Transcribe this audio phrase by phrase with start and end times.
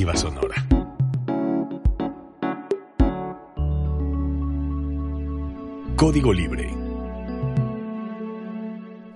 [0.00, 0.66] Sonora.
[5.94, 6.74] Código libre.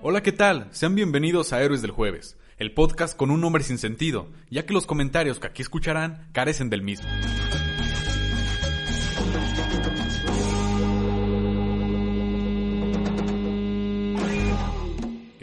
[0.03, 0.67] Hola, ¿qué tal?
[0.71, 4.73] Sean bienvenidos a Héroes del Jueves, el podcast con un nombre sin sentido, ya que
[4.73, 7.09] los comentarios que aquí escucharán carecen del mismo.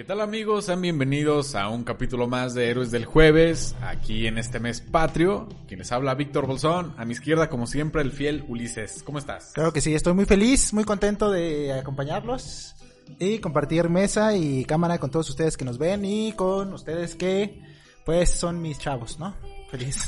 [0.02, 0.64] ¿Qué tal amigos?
[0.64, 5.48] Sean bienvenidos a un capítulo más de Héroes del Jueves, aquí en este mes patrio.
[5.68, 6.92] Quien les habla, Víctor Bolsón.
[6.96, 9.04] A mi izquierda, como siempre, el fiel Ulises.
[9.04, 9.52] ¿Cómo estás?
[9.54, 12.74] Claro que sí, estoy muy feliz, muy contento de acompañarlos
[13.20, 17.62] y compartir mesa y cámara con todos ustedes que nos ven y con ustedes que
[18.04, 19.36] pues son mis chavos, ¿no?
[19.72, 20.06] Feliz.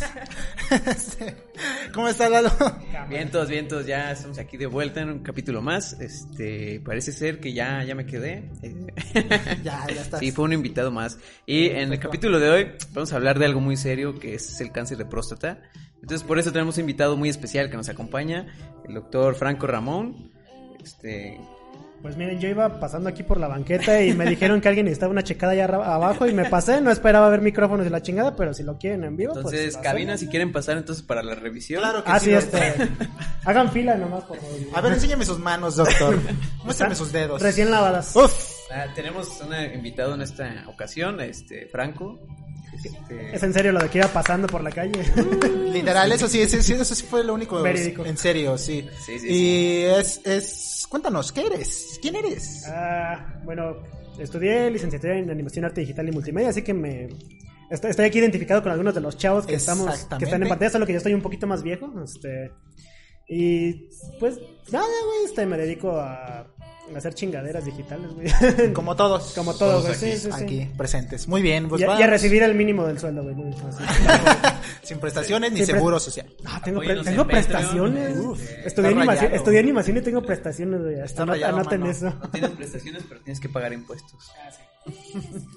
[1.94, 2.50] ¿Cómo está Lalo?
[3.08, 5.98] Vientos, vientos, ya estamos aquí de vuelta en un capítulo más.
[6.00, 8.50] Este, parece ser que ya, ya me quedé.
[9.62, 10.20] Ya, ya estás.
[10.20, 11.18] Sí, fue un invitado más.
[11.46, 14.60] Y en el capítulo de hoy vamos a hablar de algo muy serio que es
[14.60, 15.62] el cáncer de próstata.
[15.94, 18.54] Entonces por eso tenemos un invitado muy especial que nos acompaña,
[18.86, 20.30] el doctor Franco Ramón.
[20.78, 21.40] Este,
[22.05, 25.10] Pues miren, yo iba pasando aquí por la banqueta y me dijeron que alguien necesitaba
[25.10, 28.52] una checada allá abajo y me pasé, no esperaba ver micrófonos de la chingada, pero
[28.52, 29.77] si lo quieren en vivo, entonces, pues...
[29.77, 31.80] lo cabina si quieren pasar entonces para la revisión.
[31.80, 32.27] Claro que Ah, sí.
[32.27, 32.75] sí, este...
[33.47, 34.52] hagan fila nomás, por favor.
[34.75, 36.19] A ver, enséñame sus manos, doctor.
[36.62, 37.41] Muéstrame sus dedos.
[37.41, 38.14] Recién lavadas.
[38.14, 38.32] Uf.
[38.70, 42.20] Ah, tenemos un invitado en esta ocasión, este, Franco.
[42.75, 44.92] Este, Es en serio lo de que iba pasando por la calle.
[45.72, 47.62] Literal, eso sí, sí, sí, eso sí fue lo único.
[47.62, 48.04] Verídico.
[48.04, 48.87] En serio, sí.
[49.04, 51.98] Sí, sí, y es, es, cuéntanos, ¿qué eres?
[52.00, 52.65] ¿Quién eres?
[52.69, 53.76] Ah, bueno,
[54.19, 57.09] estudié licenciatura en animación, arte digital y multimedia, así que me...
[57.71, 60.71] Estoy, estoy aquí identificado con algunos de los chavos que estamos que están en pantalla,
[60.71, 62.50] solo que yo estoy un poquito más viejo, este
[63.27, 63.88] y
[64.21, 64.38] pues
[64.71, 66.53] nada, güey, este me dedico a
[66.97, 68.72] hacer chingaderas digitales, güey.
[68.72, 69.33] Como todos.
[69.34, 70.43] Como todos, güey, aquí, sí, sí, sí.
[70.45, 71.27] Aquí, presentes.
[71.28, 73.34] Muy bien, pues y, a- y a recibir el mínimo del sueldo, güey.
[73.34, 73.87] muy fácil.
[74.83, 76.27] Sin prestaciones ni seguro social.
[76.45, 78.19] Ah, tengo, pre- tengo prestaciones.
[78.19, 79.37] Uf, estudié, animación, rayado.
[79.37, 81.00] estudié animación y tengo prestaciones, güey.
[81.00, 82.06] Hasta anoten eso.
[82.11, 84.31] no tienes prestaciones, pero tienes que pagar impuestos.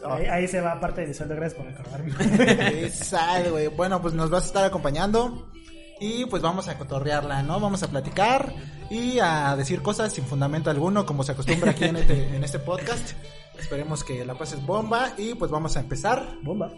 [0.05, 2.89] Ahí, ahí se va parte de mi sueldo, gracias por recordarme.
[2.91, 3.67] Sal, güey.
[3.67, 5.51] Bueno, pues nos vas a estar acompañando.
[5.99, 7.59] Y pues vamos a cotorrearla, ¿no?
[7.59, 8.53] Vamos a platicar
[8.89, 12.59] y a decir cosas sin fundamento alguno, como se acostumbra aquí en este, en este
[12.59, 13.13] podcast.
[13.57, 16.37] Esperemos que la pases bomba y pues vamos a empezar.
[16.43, 16.71] Bomba.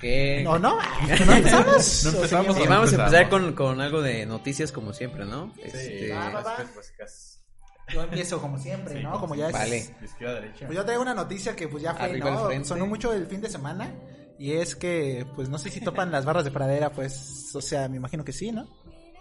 [0.00, 0.44] ¿Qué?
[0.46, 0.78] ¿O no?
[1.26, 2.04] ¿No empezamos?
[2.04, 2.56] No ¿O empezamos.
[2.56, 5.52] Sí, vamos a empezar con, con algo de noticias como siempre, ¿no?
[5.62, 6.56] Este, va, va, va.
[7.92, 9.20] Yo empiezo como siempre, ¿no?
[9.20, 9.52] Como ya es...
[9.52, 9.96] Vale.
[9.98, 12.64] Pues yo traigo una noticia que pues ya fue, Arriba ¿no?
[12.64, 13.92] Sonó mucho el fin de semana.
[14.38, 17.88] Y es que, pues no sé si topan las barras de pradera, pues, o sea,
[17.88, 18.66] me imagino que sí, ¿no?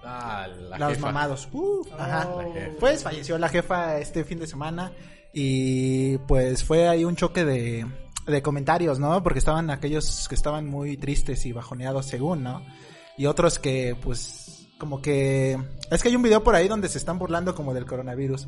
[0.03, 1.05] Ah, la Los jefa.
[1.07, 1.47] mamados.
[1.51, 2.27] Uh, ajá.
[2.33, 2.53] Oh.
[2.53, 2.77] Jefa.
[2.79, 4.91] Pues falleció la jefa este fin de semana
[5.33, 7.85] y pues fue ahí un choque de,
[8.25, 9.21] de comentarios, ¿no?
[9.21, 12.66] Porque estaban aquellos que estaban muy tristes y bajoneados según, ¿no?
[13.17, 15.59] Y otros que pues como que...
[15.91, 18.47] Es que hay un video por ahí donde se están burlando como del coronavirus.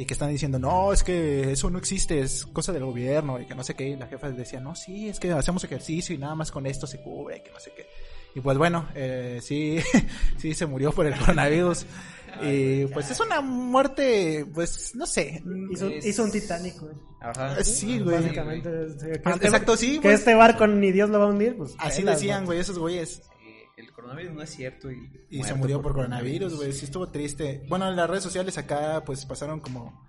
[0.00, 3.44] Y que están diciendo, no, es que eso no existe, es cosa del gobierno, y
[3.46, 3.88] que no sé qué.
[3.90, 6.86] Y la jefa decía, no, sí, es que hacemos ejercicio y nada más con esto
[6.86, 7.86] se cubre, que no sé qué.
[8.34, 9.76] Y pues bueno, eh, sí,
[10.38, 11.84] sí se murió por el coronavirus.
[12.42, 15.42] Y pues es una muerte, pues no sé.
[15.72, 16.94] Hizo, Es- hizo un Titanic, güey.
[17.20, 17.62] Ajá.
[17.64, 18.16] Sí, güey.
[18.22, 18.70] Básicamente.
[18.70, 20.14] que Ah, este- exacto, sí, Que güey.
[20.14, 21.74] este barco ni Dios lo va a hundir, pues.
[21.78, 23.22] Así pelas, decían, güey, esos güeyes.
[24.00, 26.72] Coronavirus no es cierto y, se murió por coronavirus, güey.
[26.72, 27.64] Sí estuvo triste.
[27.68, 30.08] Bueno, en las redes sociales acá, pues pasaron como.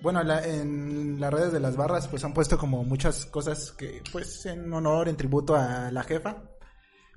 [0.00, 3.72] Bueno, en la- en las redes de las barras, pues han puesto como muchas cosas
[3.72, 6.42] que, pues, en honor, en tributo a la jefa.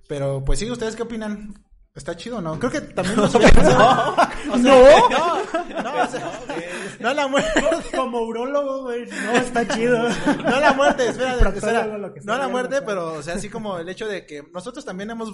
[0.08, 1.64] Pero, pues sí, ¿ustedes qué opinan?
[1.96, 2.60] Está chido, ¿no?
[2.60, 6.50] Creo que también nos no, no, no, o sea, no
[7.14, 7.50] la muerte,
[7.96, 9.06] Como urólogo, güey.
[9.06, 10.08] No, está chido.
[10.10, 11.86] no la muerte, espera, espera,
[12.24, 12.86] no la muerte, ¿no?
[12.86, 15.32] pero, o sea, así como el hecho de que nosotros también hemos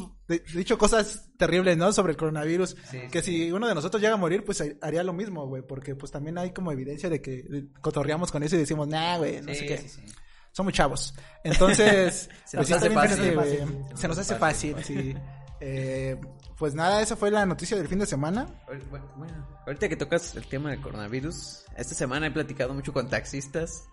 [0.54, 1.92] dicho cosas terribles, ¿no?
[1.94, 3.00] Sobre el coronavirus, Sí.
[3.12, 6.12] que si uno de nosotros llega a morir, pues haría lo mismo, güey, porque pues
[6.12, 9.60] también hay como evidencia de que cotorreamos con eso y decimos, nah, güey, no Sí,
[9.60, 9.90] sé qué.
[10.54, 11.14] Somos chavos.
[11.44, 13.78] Entonces, Se pues nos sí, hace fácil.
[13.96, 15.16] Se nos hace fácil, sí.
[15.62, 16.18] Eh,
[16.62, 18.46] pues nada, esa fue la noticia del fin de semana.
[19.18, 23.86] Bueno, ahorita que tocas el tema del coronavirus, esta semana he platicado mucho con taxistas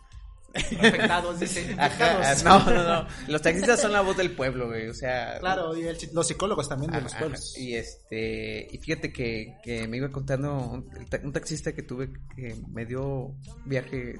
[0.54, 1.74] Afectados, dice.
[1.78, 3.08] Ajá, no, no, no.
[3.26, 4.88] Los taxistas son la voz del pueblo, güey.
[4.88, 5.38] O sea.
[5.40, 7.56] Claro, y el los psicólogos también de Ajá, los pueblos.
[7.56, 10.90] Y este, y fíjate que, que me iba contando un,
[11.22, 13.34] un taxista que tuve que me dio
[13.64, 14.16] viaje,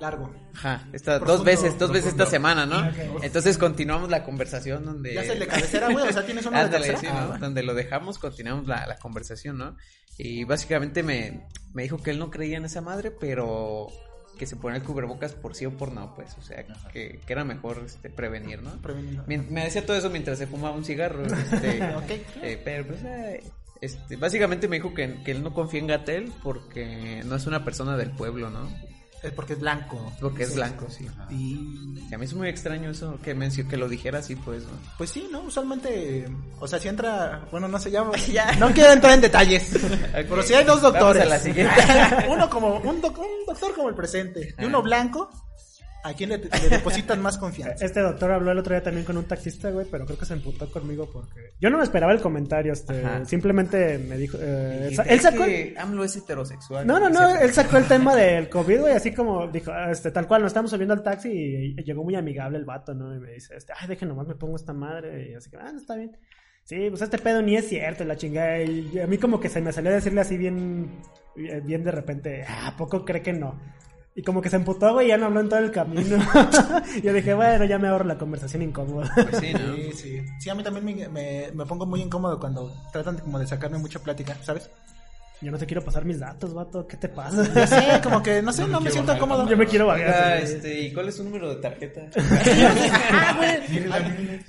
[0.00, 0.32] Largo.
[0.54, 2.88] ajá, esta, Profundo, dos veces, dos veces esta semana, ¿no?
[3.22, 5.14] Entonces continuamos la conversación donde...
[5.14, 6.06] Ya se le cabecera, güey.
[6.08, 7.12] O sea, tienes una Ándale, cabecera.
[7.12, 7.34] sí, ¿no?
[7.34, 7.38] Ah.
[7.38, 9.76] Donde lo dejamos, continuamos la, la conversación, ¿no?
[10.16, 13.88] Y básicamente me, me dijo que él no creía en esa madre, pero
[14.38, 17.32] que se ponía el cubrebocas por sí o por no, pues, o sea, que, que
[17.32, 18.70] era mejor este, prevenir, ¿no?
[18.80, 19.24] Prevenido.
[19.26, 21.24] Mien- Me decía todo eso mientras se fumaba un cigarro.
[21.26, 22.10] Este, Ok.
[22.42, 23.42] eh, pero pues, eh,
[23.80, 27.64] este, básicamente me dijo que, que él no confía en Gatel porque no es una
[27.64, 28.68] persona del pueblo, ¿no?
[29.22, 30.12] Es porque es blanco.
[30.20, 31.06] Porque es blanco, sí.
[31.30, 34.62] Y Y a mí es muy extraño eso, que, mencio- que lo dijera así, pues,
[34.62, 34.70] ¿no?
[34.96, 35.40] pues sí, ¿no?
[35.40, 36.26] Usualmente,
[36.60, 38.52] o sea, si entra, bueno, no sé, ya, Ya.
[38.56, 39.70] no quiero entrar en detalles.
[40.12, 41.22] Pero si hay dos Vamos doctores.
[41.22, 41.74] a la siguiente.
[42.28, 44.54] uno como, un, doc- un doctor como el presente.
[44.58, 45.28] Y uno blanco,
[46.04, 47.84] ¿a quién le, le depositan más confianza?
[47.84, 50.34] Este doctor habló el otro día también con un taxista, güey, pero creo que se
[50.34, 53.24] emputó conmigo porque yo no me esperaba el comentario, este, Ajá.
[53.24, 56.86] simplemente me dijo, eh, él sacó, que AMLO es heterosexual.
[56.86, 60.26] no, no, no, él sacó el tema del COVID, güey, así como dijo, este, tal
[60.26, 63.14] cual, nos estamos subiendo al taxi y, llegó muy amigable el vato, ¿no?
[63.14, 65.72] Y me dice, este, ay, deje nomás me pongo esta madre, y así que, ah,
[65.72, 66.16] no, está bien.
[66.64, 68.60] Sí, pues este pedo ni es cierto, la chingada.
[68.60, 71.00] Y a mí como que se me salió a decirle así bien,
[71.64, 73.58] bien de repente, ah, ¿a poco cree que no?
[74.18, 76.18] Y como que se emputó, güey, y ya no habló en todo el camino.
[77.04, 79.08] Yo dije, bueno, ya me ahorro la conversación incómoda.
[79.14, 79.76] Pues sí, ¿no?
[79.76, 80.22] Sí, sí.
[80.40, 83.46] Sí, a mí también me, me, me pongo muy incómodo cuando tratan de, como de
[83.46, 84.70] sacarme mucha plática, ¿sabes?
[85.40, 86.84] Yo no te quiero pasar mis datos, vato.
[86.88, 87.48] ¿Qué te pasa?
[87.54, 89.48] Ya sé, como que, no sé, no, me siento cómodo.
[89.48, 90.38] Yo me quiero vagar.
[90.38, 92.00] este, ¿y cuál es su número de tarjeta?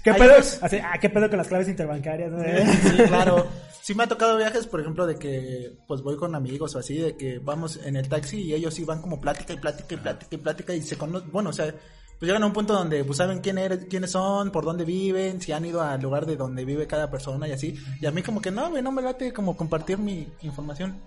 [0.03, 0.33] ¿Qué Hay pedo?
[0.33, 2.31] unos- Así, ah, ¿qué pedo con las claves interbancarias?
[2.31, 2.39] no?
[2.43, 3.47] Sí, claro.
[3.81, 6.97] Sí me ha tocado viajes, por ejemplo, de que pues voy con amigos o así,
[6.97, 9.97] de que vamos en el taxi y ellos sí van como plática y plática y
[9.97, 11.73] plática y plática y se conocen, bueno, o sea,
[12.19, 15.41] pues llegan a un punto donde pues saben quién eres, quiénes son, por dónde viven,
[15.41, 17.75] si han ido al lugar de donde vive cada persona y así.
[18.01, 20.99] Y a mí como que no, güey, no me late como compartir mi información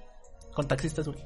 [0.55, 1.19] con taxistas, güey.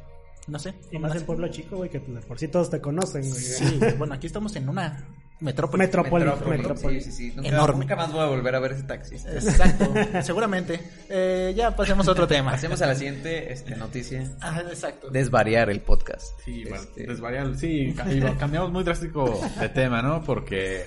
[0.48, 0.74] No sé.
[0.90, 3.40] Y más en pueblo chico, güey, que pues, de por sí todos te conocen, güey.
[3.40, 5.08] Sí, bueno, aquí estamos en una
[5.40, 5.78] metrópoli.
[5.80, 6.24] Metrópoli.
[6.24, 7.00] Metrópoli, Metrópoli.
[7.00, 7.32] Sí, sí, sí.
[7.36, 7.80] Nunca, Enorme.
[7.80, 9.32] nunca más voy a volver a ver ese taxista.
[9.32, 9.92] Exacto,
[10.22, 10.80] seguramente.
[11.08, 12.52] Eh, ya pasemos a otro tema.
[12.52, 14.30] Pasemos a la siguiente este, noticia.
[14.40, 15.10] Ah, exacto.
[15.10, 16.38] Desvariar el podcast.
[16.44, 17.94] Sí, bueno, Este, desvariar, sí,
[18.38, 20.22] cambiamos muy drástico de tema, ¿no?
[20.22, 20.86] Porque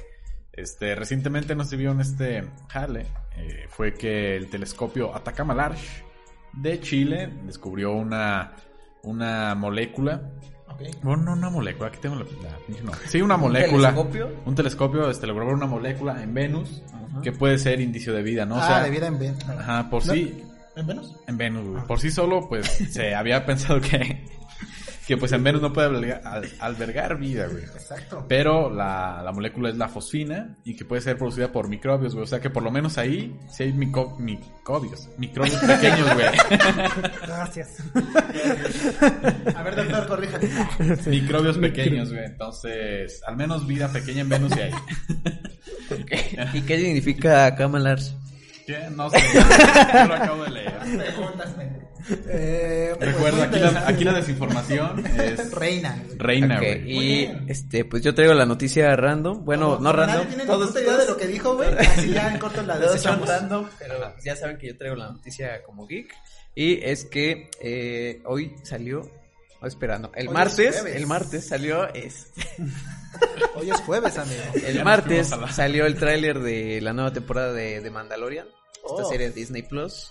[0.53, 3.05] este recientemente nos vio en este jale,
[3.37, 6.03] eh, fue que el telescopio Atacama Large
[6.53, 8.53] de Chile descubrió una
[9.03, 10.21] una molécula,
[10.79, 11.03] Ok.
[11.03, 13.07] bueno, no una molécula, aquí tengo la, nombre.
[13.07, 13.89] Sí, una molécula.
[13.89, 14.29] telescopio?
[14.45, 16.81] Un telescopio este logró ver una molécula en Venus
[17.23, 18.55] que puede ser indicio de vida, ¿no?
[18.55, 19.49] O ah, sea, de vida en Venus.
[19.49, 20.13] Ajá, por ¿No?
[20.13, 20.43] sí
[20.75, 21.15] ¿En Venus?
[21.27, 21.83] en Venus, güey.
[21.85, 24.23] Por sí solo, pues, se había pensado que,
[25.09, 27.63] que pues en Venus no puede albergar, al- albergar vida, güey.
[27.63, 28.23] Exacto.
[28.29, 32.25] Pero la, la molécula es la fosfina y que puede ser producida por microbios, güey.
[32.25, 36.27] O sea que por lo menos ahí sí hay mico- microbios, microbios pequeños, güey.
[37.25, 37.77] Gracias.
[39.55, 40.47] A ver, doctor, corríjate.
[41.09, 42.25] microbios pequeños, güey.
[42.25, 44.71] Entonces, al menos vida pequeña en Venus sí hay.
[46.53, 48.15] ¿Y qué significa Camalars?
[48.67, 48.77] ¿Qué?
[48.95, 49.17] No sé.
[49.33, 50.73] Yo lo acabo de leer.
[50.79, 51.55] Preguntas.
[52.27, 56.03] Eh, Recuerda, aquí la, aquí la desinformación es Reina.
[56.17, 59.45] reina, y este, pues yo traigo la noticia random.
[59.45, 60.15] Bueno, no como random.
[60.15, 61.69] Nadie tiene todos idea de lo que dijo, güey.
[61.77, 63.27] Así ya en corto la desechamos.
[63.27, 66.13] random, pero ya saben que yo traigo la noticia como geek.
[66.55, 69.09] Y es que eh, hoy salió.
[69.61, 70.09] Oh, espera, no.
[70.15, 71.93] El Hoy martes, el martes salió.
[71.93, 72.41] Este,
[73.55, 74.41] Hoy es jueves, amigo.
[74.65, 78.47] el Ya martes salió el tráiler de la nueva temporada de, de Mandalorian.
[78.47, 79.09] Esta Oh.
[79.09, 80.09] serie de Disney Plus.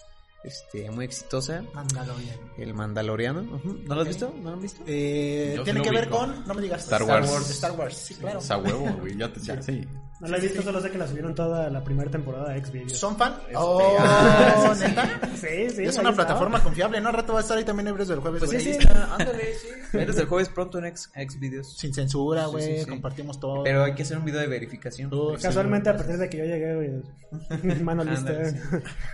[0.49, 1.63] Este, muy exitosa.
[1.75, 2.37] Mandalorian.
[2.57, 3.41] El Mandaloriano.
[3.43, 3.81] ujú.
[3.85, 4.33] ¿No lo has visto?
[4.43, 4.83] ¿No lo han visto?
[4.87, 6.83] Eh, Tiene sí que ver con, no me digas.
[6.85, 7.51] Star Wars.
[7.51, 8.39] Star Wars, sí, claro.
[8.39, 9.17] O sea, huevo, güey.
[9.17, 9.87] Ya te ya, sí.
[10.21, 12.93] No la he visto, solo sé que la subieron toda la primera temporada de Xvideos.
[12.99, 13.35] ¿Son fan?
[13.43, 14.89] Este, Oh, ah, sí, sí.
[14.89, 15.21] ¿neta?
[15.37, 15.83] Sí, sí.
[15.85, 16.15] Es una estaba.
[16.17, 17.09] plataforma confiable, ¿no?
[17.11, 18.41] Al rato va a estar ahí también Hebreos del jueves.
[18.41, 19.69] Pues sí, sí, está, ándale, sí.
[19.97, 21.77] Eres el jueves pronto en X, Xvideos.
[21.77, 22.65] Sin censura, güey.
[22.79, 22.91] sí, sí.
[22.91, 23.63] Compartimos todo.
[23.63, 25.11] Pero hay que hacer un video de verificación.
[25.11, 27.81] Sí, Casualmente, a partir de que yo llegué, güey.
[27.83, 28.31] Mano lista.
[28.31, 28.59] Ándale, sí.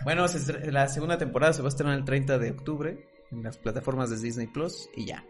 [0.04, 3.58] Bueno, se la segunda temporada se va a estrenar el 30 de octubre en las
[3.58, 5.22] plataformas de Disney Plus y ya.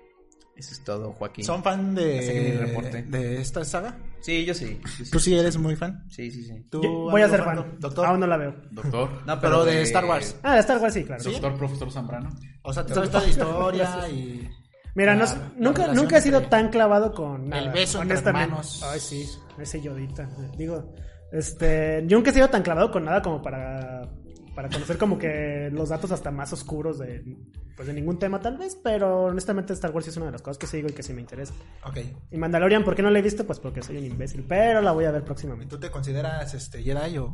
[0.56, 1.44] Eso es todo, Joaquín.
[1.44, 3.98] ¿Son fan mi de, de esta saga?
[4.24, 4.80] Sí, yo sí.
[5.12, 6.02] ¿Tú sí eres muy fan?
[6.08, 6.66] Sí, sí, sí.
[6.70, 7.76] ¿Tú, Yo voy a amigo ser fan.
[7.78, 8.06] Doctor.
[8.06, 8.54] Aún no la veo.
[8.70, 9.10] Doctor.
[9.26, 10.36] No, Pero de Star Wars.
[10.42, 11.22] Ah, de Star Wars sí, claro.
[11.22, 12.30] Doctor Profesor Zambrano.
[12.62, 14.48] O sea, te sabes toda la historia y...
[14.94, 17.70] Mira, no- la- la nunca, relación nunca he sido entre- tan clavado con nada.
[17.72, 18.44] beso entre honestamente.
[18.44, 18.82] hermanos.
[18.90, 19.28] Ay, sí,
[19.58, 20.26] ese yodita.
[20.56, 20.94] Digo,
[21.30, 24.08] este, yo nunca he sido tan clavado con nada como para
[24.54, 27.36] para conocer como que los datos hasta más oscuros de,
[27.76, 30.42] pues, de ningún tema tal vez, pero honestamente Star Wars sí es una de las
[30.42, 31.54] cosas que sigo y que sí me interesa.
[31.84, 31.98] Ok.
[32.30, 33.44] Y Mandalorian, ¿por qué no la he visto?
[33.46, 35.74] Pues porque soy un imbécil, pero la voy a ver próximamente.
[35.74, 37.32] ¿Tú te consideras este Jedi o,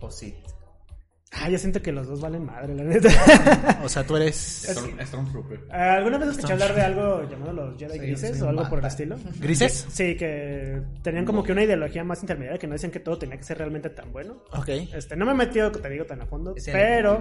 [0.00, 0.36] O sí.
[1.32, 3.08] Ah, yo siento que los dos valen madre, la neta.
[3.84, 5.60] o sea, tú eres Storm- Stormtrooper.
[5.72, 8.78] ¿Alguna vez escuché hablar de algo llamado los Jedi Sí, Grises sí, o algo por
[8.78, 8.88] el mata.
[8.88, 9.16] estilo?
[9.38, 9.86] grises?
[9.90, 13.36] Sí, que tenían como que una ideología más intermediaria que no decían que todo tenía
[13.36, 14.42] que ser realmente tan bueno.
[14.52, 14.68] Ok.
[14.92, 17.20] Este, no me he metido, te digo, tan a fondo, Es pero.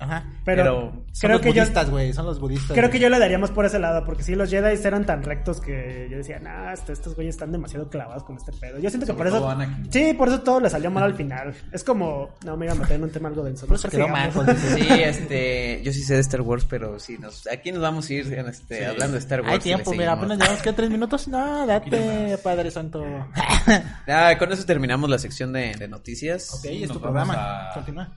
[0.00, 0.24] Ajá.
[0.44, 0.80] pero, Pero
[1.12, 2.76] Son creo los que budistas, güey, son los budistas.
[2.76, 5.22] creo que yo le daría más por ese lado, porque sí, los Jedi eran tan
[5.22, 8.80] rectos que yo decía, nah, este- estos güeyes están demasiado clavados con este pedo.
[8.80, 9.92] Yo siento que Sobre por eso, Anakin.
[9.92, 11.54] sí, por eso todo le salió mal al final.
[11.72, 13.66] Es como, no, me iba a meter en un tema algo denso.
[13.66, 17.18] Por eso Mejor quedó mal, Sí, este, yo sí sé de Star Wars, pero sí,
[17.18, 19.52] nos, aquí nos vamos a ir este, hablando de Star Wars.
[19.52, 21.28] Hay tiempo, mira, apenas llevamos que tres minutos.
[21.28, 23.02] No, date, Padre Santo.
[24.38, 26.52] Con eso terminamos la sección de, de noticias.
[26.54, 27.34] ok, es tu programa.
[27.70, 28.08] a- Continúa.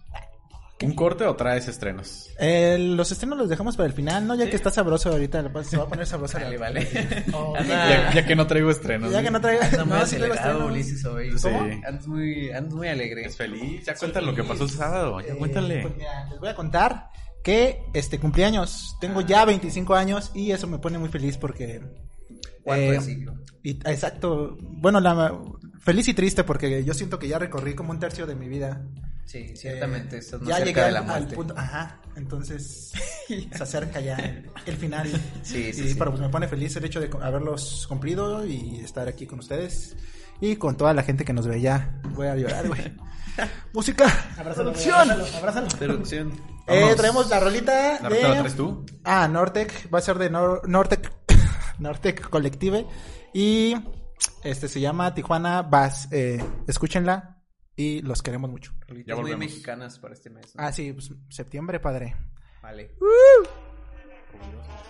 [0.84, 2.29] ¿Un corte o traes estrenos?
[2.39, 4.36] Eh, los estrenos los dejamos para el final, ¿no?
[4.36, 6.38] Ya que está sabroso ahorita, se va a poner sabroso.
[6.38, 6.88] Vale, vale.
[7.34, 9.12] Oh, Ya, ya que no traigo estrenos.
[9.12, 9.65] Ya que no traiga.
[9.65, 10.72] anda muy No, sí traigo acelerado, estrenos.
[10.72, 11.31] Ulises, hoy.
[11.38, 11.43] Sí.
[11.43, 11.60] ¿Cómo?
[11.88, 13.25] Andas muy, andas muy alegre.
[13.25, 13.86] Es feliz.
[13.86, 15.19] Ya cuéntale lo que pasó el sábado.
[15.22, 15.81] Ya Eh, cuéntale.
[15.81, 17.10] pues mira, les voy a contar
[17.43, 18.96] que este cumpleaños.
[19.01, 21.81] Tengo ya 25 años y eso me pone muy feliz porque.
[22.63, 23.34] Cuarto eh, de siglo.
[23.63, 24.57] y- exacto.
[24.62, 25.36] Bueno, la,
[25.79, 28.86] feliz y triste porque yo siento que ya recorrí como un tercio de mi vida.
[29.27, 31.36] Sí, ciertamente, Eh, estás más ya cerca llegué de al, la al muerte.
[31.36, 31.53] punto.
[31.57, 32.01] Ajá.
[32.15, 32.93] Entonces
[33.27, 35.07] se acerca ya el, el final.
[35.43, 35.96] Sí, sí, y sí.
[36.00, 39.96] pero pues me pone feliz el hecho de haberlos cumplido y estar aquí con ustedes.
[40.39, 42.00] Y con toda la gente que nos ve ya.
[42.15, 42.81] Voy a llorar, güey.
[43.74, 44.05] Música.
[44.38, 45.12] Abrázalo, Producción.
[45.38, 45.67] abrázalo.
[46.69, 48.22] Eh, traemos la rolita ¿La de...
[48.22, 48.86] la traes tú?
[49.03, 49.93] Ah, Nortec.
[49.93, 51.12] Va a ser de Nor- Nortec...
[51.79, 52.86] Nortec Collective.
[53.34, 53.75] Y
[54.43, 56.07] este se llama Tijuana Bass.
[56.12, 57.41] Eh, escúchenla.
[57.75, 58.74] Y los queremos mucho.
[58.88, 60.56] Rolitas Ya muy mexicanas para este mes.
[60.56, 60.63] ¿no?
[60.63, 62.15] Ah, sí, pues, septiembre, padre.
[62.62, 62.91] Vale.
[64.34, 64.87] Ya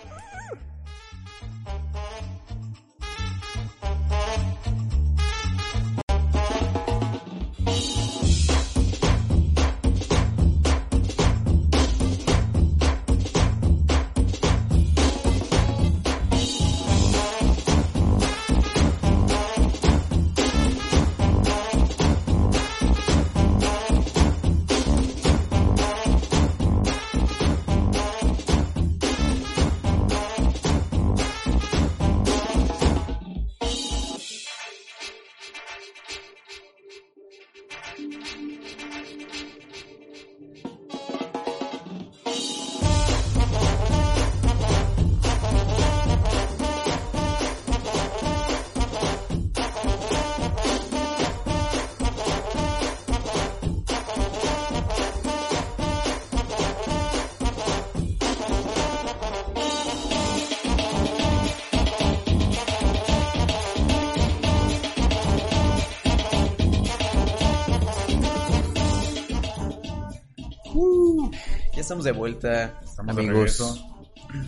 [71.98, 73.36] estamos de vuelta, Estamos de amigos.
[73.38, 73.84] regreso.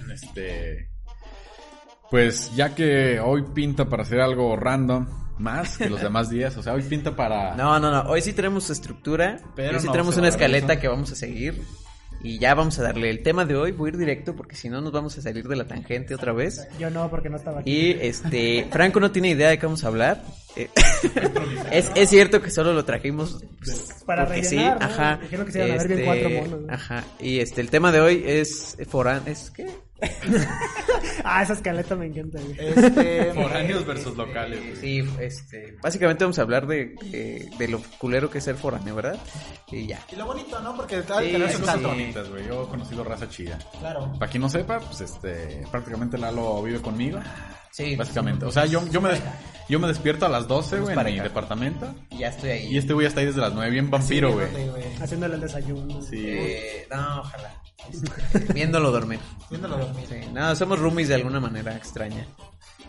[0.13, 0.89] Este.
[2.11, 6.57] Pues ya que hoy pinta para hacer algo random, más que los demás días.
[6.57, 7.55] O sea, hoy pinta para.
[7.55, 8.09] No, no, no.
[8.09, 9.39] Hoy sí tenemos estructura.
[9.55, 10.81] Pero hoy sí no tenemos una escaleta eso.
[10.81, 11.61] que vamos a seguir.
[12.21, 13.71] Y ya vamos a darle el tema de hoy.
[13.71, 16.33] Voy a ir directo porque si no nos vamos a salir de la tangente otra
[16.33, 16.67] vez.
[16.77, 17.71] Yo no, porque no estaba aquí.
[17.71, 20.21] Y este, Franco no tiene idea de qué vamos a hablar.
[20.55, 20.69] Eh,
[21.71, 24.85] es, es cierto que solo lo trajimos pues, Para porque rellenar, sí, ¿no?
[24.85, 25.19] ajá.
[25.21, 26.73] Dijeron que se iban a ver bien cuatro monos, ¿no?
[26.73, 27.03] Ajá.
[27.19, 29.67] Y este, el tema de hoy es forán, ¿es qué?
[31.23, 32.55] Ah, esa escaleta me encanta, güey.
[32.57, 33.33] Este...
[33.35, 34.59] Foráneos versus locales.
[34.61, 34.75] güey.
[34.77, 38.95] Sí, este, básicamente vamos a hablar de, de, de lo culero que es ser foráneo,
[38.95, 39.17] ¿verdad?
[39.71, 39.99] Y ya.
[40.11, 40.75] Y lo bonito, ¿no?
[40.75, 42.47] Porque hay Sí, que tener cosas bonitas, güey.
[42.47, 43.59] Yo he conocido raza chida.
[43.79, 44.13] Claro.
[44.17, 45.63] Para quien no sepa, pues este.
[45.71, 47.19] Prácticamente Lalo vive conmigo.
[47.71, 48.45] Sí, Básicamente.
[48.45, 49.11] O sea, yo, yo, me,
[49.67, 51.93] yo me despierto a las 12, güey, en mi departamento.
[52.09, 52.67] Y ya estoy ahí.
[52.73, 54.47] Y este güey está ahí desde las 9, bien vampiro, güey.
[54.47, 54.83] Sí, güey.
[55.01, 56.01] Haciéndole el desayuno.
[56.01, 56.23] Sí.
[56.27, 57.61] Eh, no, ojalá.
[58.53, 59.19] Viéndolo dormir.
[59.49, 60.05] Viéndolo dormir.
[60.07, 62.25] Sí, no, somos roomies de alguna manera extraña.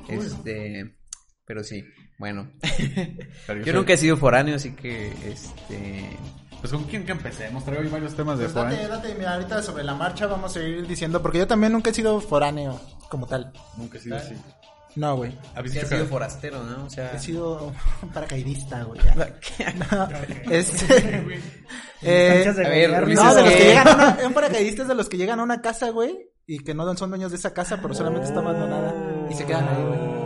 [0.09, 0.97] Este,
[1.45, 1.85] pero sí,
[2.19, 2.51] bueno.
[3.47, 6.17] Pero Yo soy- nunca he sido foráneo, así que, este,
[6.61, 7.65] Pues con quién que empecemos.
[7.65, 9.03] Traigo varios temas de Pues date, foráneos.
[9.03, 11.95] date, mira, ahorita sobre la marcha vamos a ir diciendo, porque yo también nunca he
[11.95, 13.53] sido foráneo como tal.
[13.77, 14.35] Nunca he sido así.
[14.97, 15.37] No, güey.
[15.55, 16.85] ¿Habéis sido forastero, ¿no?
[16.85, 19.01] O sea, He sido un paracaidista, güey.
[19.11, 20.09] No,
[20.51, 21.25] este,
[22.03, 25.09] eh, a ver, no, de los que llegan a una, un paracaidista es de los
[25.09, 27.95] que llegan a una casa, güey, y que no son dueños de esa casa, pero
[27.95, 30.21] solamente está abandonada y se quedan ahí, güey.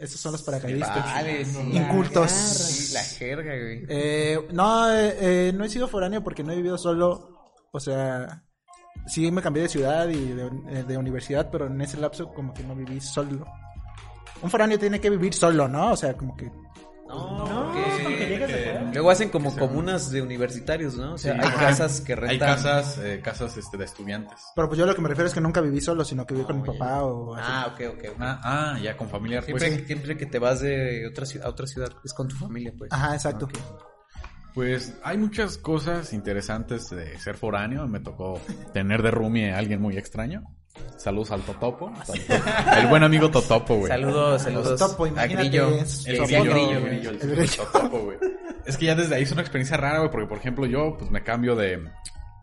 [0.00, 1.04] Esos son los paracaidistas.
[1.04, 1.58] Vale, sí.
[1.72, 2.30] Incultos.
[2.30, 3.84] Sí, la jerga, güey.
[3.86, 7.52] Eh, no, eh, eh, no he sido foráneo porque no he vivido solo.
[7.70, 8.44] O sea,
[9.10, 12.54] sí me cambié de ciudad y de, eh, de universidad, pero en ese lapso como
[12.54, 13.46] que no viví solo.
[14.42, 15.92] Un foráneo tiene que vivir solo, ¿no?
[15.92, 16.50] O sea, como que...
[17.08, 18.90] No, No, porque-.
[18.94, 21.14] Luego hacen como comunas de universitarios, ¿no?
[21.14, 21.40] O sea, Sí.
[21.42, 21.58] hay Ajá.
[21.66, 22.48] casas que Hay rentan.
[22.54, 24.38] casas, eh, casas este, de estudiantes.
[24.54, 26.46] Pero pues yo lo que me refiero es que nunca viví solo, sino que viví
[26.46, 27.44] con mi papá o así.
[27.52, 28.04] Ah, ok, ok.
[28.20, 29.42] Ah, ah, ya con familiar.
[29.44, 32.36] siempre, Pues, siempre que te vas de otra ciudad, a otra ciudad, es con tu
[32.36, 32.92] familia, pues.
[32.92, 33.48] Ajá, exacto.
[34.54, 37.86] Pues hay muchas cosas interesantes de ser foráneo.
[37.86, 38.40] Me tocó
[38.72, 40.44] tener de roomie a alguien muy extraño.
[40.96, 41.92] Saludos al Totopo.
[42.76, 43.88] El buen amigo Totopo, güey.
[43.88, 44.78] Saludos, saludos.
[44.78, 45.68] Topo, a Grillo.
[46.06, 47.50] El grillo, Grillo, el grillo, el.
[47.50, 48.18] Totopo, güey.
[48.66, 51.10] Es que ya desde ahí es una experiencia rara, güey, porque por ejemplo yo pues
[51.10, 51.82] me cambio de,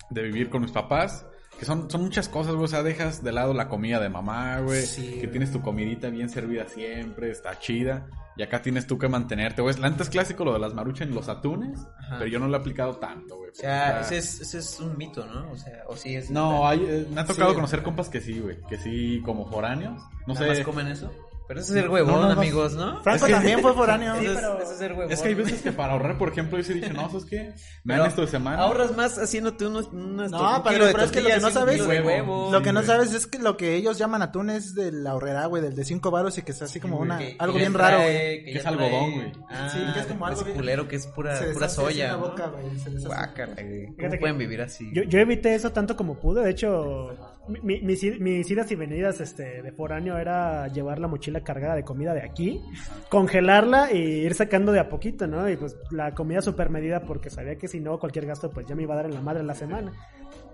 [0.09, 1.25] de vivir con mis papás,
[1.59, 4.59] que son, son muchas cosas, güey, o sea, dejas de lado la comida de mamá,
[4.59, 8.97] güey, Sí, que tienes tu comidita bien servida siempre, está chida, y acá tienes tú
[8.99, 9.75] que mantenerte, güey.
[9.81, 12.17] Antes es clásico lo de las maruchas en los atunes, Ajá.
[12.19, 13.49] pero yo no lo he aplicado tanto, güey.
[13.49, 15.51] O sea, ese es, ese es un mito, ¿no?
[15.51, 16.29] O sea, o sí es.
[16.29, 17.55] No, hay, eh, me ha tocado Sí.
[17.55, 20.59] conocer compas que sí, güey, que sí, como foráneos, no ¿Nada sé.
[20.59, 21.11] más comen eso?
[21.47, 22.41] Pero ese es el huevón, No, no, no.
[22.41, 23.01] amigos, ¿no?
[23.03, 24.15] Franco Es que- también fue foráneo.
[24.15, 25.11] Es, pero- ese es el huevón.
[25.11, 27.53] Es que hay veces que para ahorrar, por ejemplo, yo sí dije, no, ¿sabes qué?
[27.85, 28.57] Me dan esto de semana.
[28.63, 31.53] Ahorras más haciéndote unos, unas No, un pero- pero es que lo que no un
[31.53, 32.49] sabes- huevo.
[32.51, 32.85] Lo que no güey.
[32.87, 35.85] sabes es que lo que ellos llaman atún es de la horrera, güey, del de
[35.85, 37.07] cinco varos y que es así como güey.
[37.07, 38.43] una, Que- algo bien trae- raro, güey.
[38.43, 39.31] Que Que es algodón, güey.
[39.49, 42.11] Ah, Sí, que es como algo culero que es pura, Se pura soya.
[42.13, 42.19] ¿no?
[42.19, 42.77] boca, güey, güey.
[42.83, 44.89] ¿Cómo Fíjate que pueden vivir así?
[44.93, 46.43] Yo, yo evité eso tanto como pude.
[46.43, 47.15] De hecho,
[47.47, 51.75] mi- mi- mis, mis idas y venidas este, de foráneo era llevar la mochila cargada
[51.75, 52.61] de comida de aquí,
[53.09, 55.49] congelarla y ir sacando de a poquito, ¿no?
[55.49, 58.75] Y pues la comida super medida porque sabía que si no, cualquier gasto pues ya
[58.75, 59.91] me iba a dar en la madre la semana.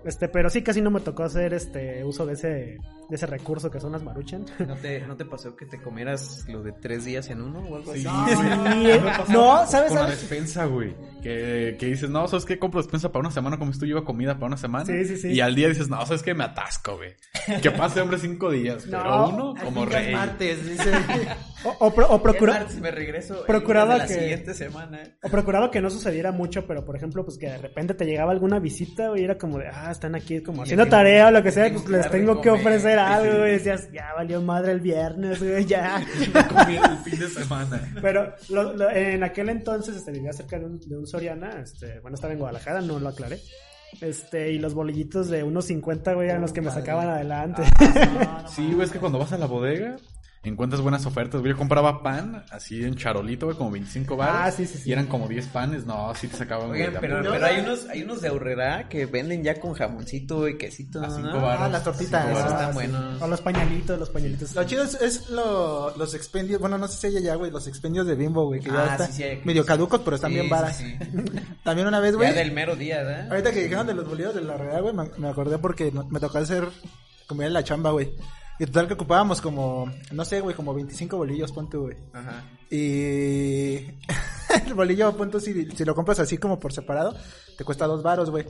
[0.04, 2.78] Este, pero sí, casi no me tocó hacer este uso de ese, de
[3.16, 4.44] ese recurso que son las maruchan.
[4.66, 7.76] ¿No te, ¿No te pasó que te comieras lo de tres días en uno o
[7.76, 8.34] algo Sí, así?
[8.36, 9.92] Sí, Me pasaba no, ¿sabes?
[9.92, 10.94] Con la despensa, güey.
[11.22, 12.58] Que, que dices, no, ¿sabes qué?
[12.58, 14.84] Compro despensa para una semana, como si tú llevas comida para una semana.
[14.84, 15.28] Sí, sí, sí.
[15.32, 16.34] Y al día dices, no, ¿sabes qué?
[16.34, 17.14] Me atasco, güey.
[17.62, 18.84] Que pase, hombre, cinco días.
[18.84, 20.12] Pero No, uno, Al como rey.
[20.12, 20.90] martes, dice.
[21.64, 25.00] O, o pro- o procura- me regreso procuraba la que- siguiente semana.
[25.22, 28.32] O procuraba que no sucediera mucho, pero por ejemplo, pues que de repente te llegaba
[28.32, 31.50] alguna visita y era como de, ah, están aquí como haciendo tarea o lo que
[31.50, 33.52] sea, pues les tengo que ofrecer algo, güey.
[33.52, 36.02] Decías, ya valió madre el viernes, güey, ya.
[36.48, 37.92] Comí el fin de semana.
[38.00, 42.00] Pero lo- lo- en aquel entonces este, vivía cerca de un, de un Soriana, este,
[42.00, 43.38] bueno, estaba en Guadalajara, no lo aclaré.
[44.00, 47.62] Este, y los bolillitos de unos 50, güey, eran los que me sacaban adelante.
[48.48, 49.96] Sí, güey, es que cuando vas a la bodega
[50.50, 51.52] encuentras buenas ofertas, güey.
[51.52, 54.36] Yo compraba pan así en charolito, güey, como 25 baros.
[54.38, 54.88] Ah, sí, sí, sí.
[54.90, 55.86] Y eran como 10 panes.
[55.86, 59.42] No, sí te sacaban, Oigan, pero, pero hay unos, hay unos de ahorrera que venden
[59.42, 61.00] ya con jamoncito y quesito.
[61.02, 61.14] A ¿no?
[61.16, 61.40] cinco ¿no?
[61.42, 61.62] varos.
[61.62, 62.24] Ah, las tortitas.
[62.26, 62.50] Cinco Esos.
[62.52, 62.74] Ah, están sí.
[62.74, 63.22] buenos.
[63.22, 64.54] O los pañalitos, los pañalitos.
[64.54, 67.66] Lo chido es, es lo, los expendios, bueno, no sé si hay ya, güey, los
[67.66, 70.34] expendios de Bimbo, güey, que ya Ah, están sí, sí, medio caducos, pero están Sí,
[70.34, 70.76] bien sí, varas.
[70.76, 70.94] sí.
[71.64, 73.28] También una vez, güey, Ya del mero día, ¿verdad?
[73.30, 76.20] ahorita que dijeron de los bolillos de la realidad, güey, me, me acordé porque me
[76.20, 76.68] tocó hacer
[77.26, 78.12] comida en la chamba, güey.
[78.58, 81.96] Y total que ocupábamos como, no sé, güey, como 25 bolillos, pon tú, güey.
[82.12, 82.44] Ajá.
[82.70, 83.76] Y
[84.66, 87.16] el bolillo, pon tú, si, si lo compras así como por separado,
[87.58, 88.46] te cuesta dos varos, güey.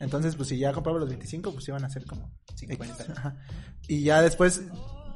[0.00, 3.12] Entonces, pues si ya compraba los 25, pues iban a ser como 50.
[3.12, 3.36] Ajá.
[3.86, 4.62] Y ya después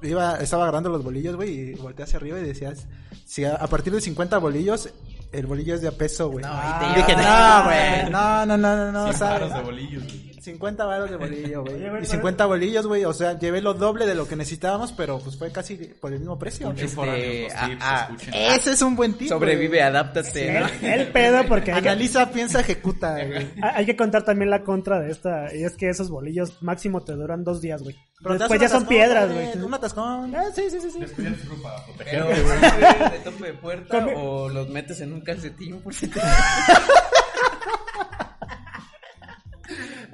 [0.03, 2.87] iba, estaba agarrando los bolillos, güey, y volteé hacia arriba y decías,
[3.25, 4.91] si a, a partir de 50 bolillos,
[5.33, 6.45] el bolillo es de a peso, güey.
[6.45, 9.41] No, y te dije, no, güey, no, no, no, no, no, 100 ¿sabes?
[9.41, 10.28] varos de bolillos, güey.
[10.41, 11.79] 50 varos de bolillo, güey.
[12.03, 15.37] Y 50 bolillos, güey, o sea, llevé lo doble de lo que necesitábamos, pero pues
[15.37, 16.71] fue casi por el mismo precio.
[16.71, 18.55] Este, foráneos, los ah, tips, ah.
[18.55, 19.29] Ese es un buen tip.
[19.29, 20.67] Sobrevive, adáptate, ¿no?
[20.83, 23.49] El, el pedo porque hay que, Analiza, piensa, ejecuta, güey.
[23.63, 27.13] hay que contar también la contra de esta, y es que esos bolillos máximo te
[27.13, 27.97] duran dos días, güey.
[28.21, 29.57] Pero Después ya son piedras, güey.
[29.57, 30.35] Un atascón.
[30.35, 31.01] Ah, sí, sí, sí, sí.
[31.01, 32.59] Después ya te sirve para Pero, protegerte, güey.
[32.59, 36.21] ¿sirve de tope de puerta o los metes en un calcetín por si te,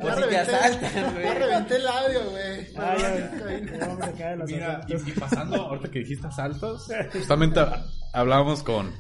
[0.01, 1.25] por si te reventé- asaltan, güey?
[1.25, 2.73] Ya reventé el audio, güey.
[2.73, 7.61] Ya, ya, vamos a caer los Mira, y, y pasando, ahorita que dijiste asaltos, justamente
[7.61, 8.93] ha- hablábamos con,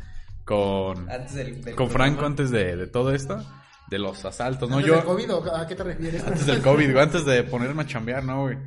[0.44, 2.26] con, Antes del, del con Franco programa.
[2.26, 3.44] antes de, de todo esto,
[3.90, 4.76] de los asaltos, ¿no?
[4.76, 6.24] ¿Antes Yo, del COVID o a qué te refieres?
[6.26, 8.59] antes del COVID, güey, antes de ponerme a chambear, ¿no, güey?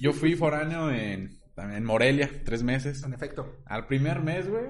[0.00, 3.02] Yo fui foráneo en, en Morelia, tres meses.
[3.02, 3.56] En efecto.
[3.66, 4.64] Al primer mes, güey,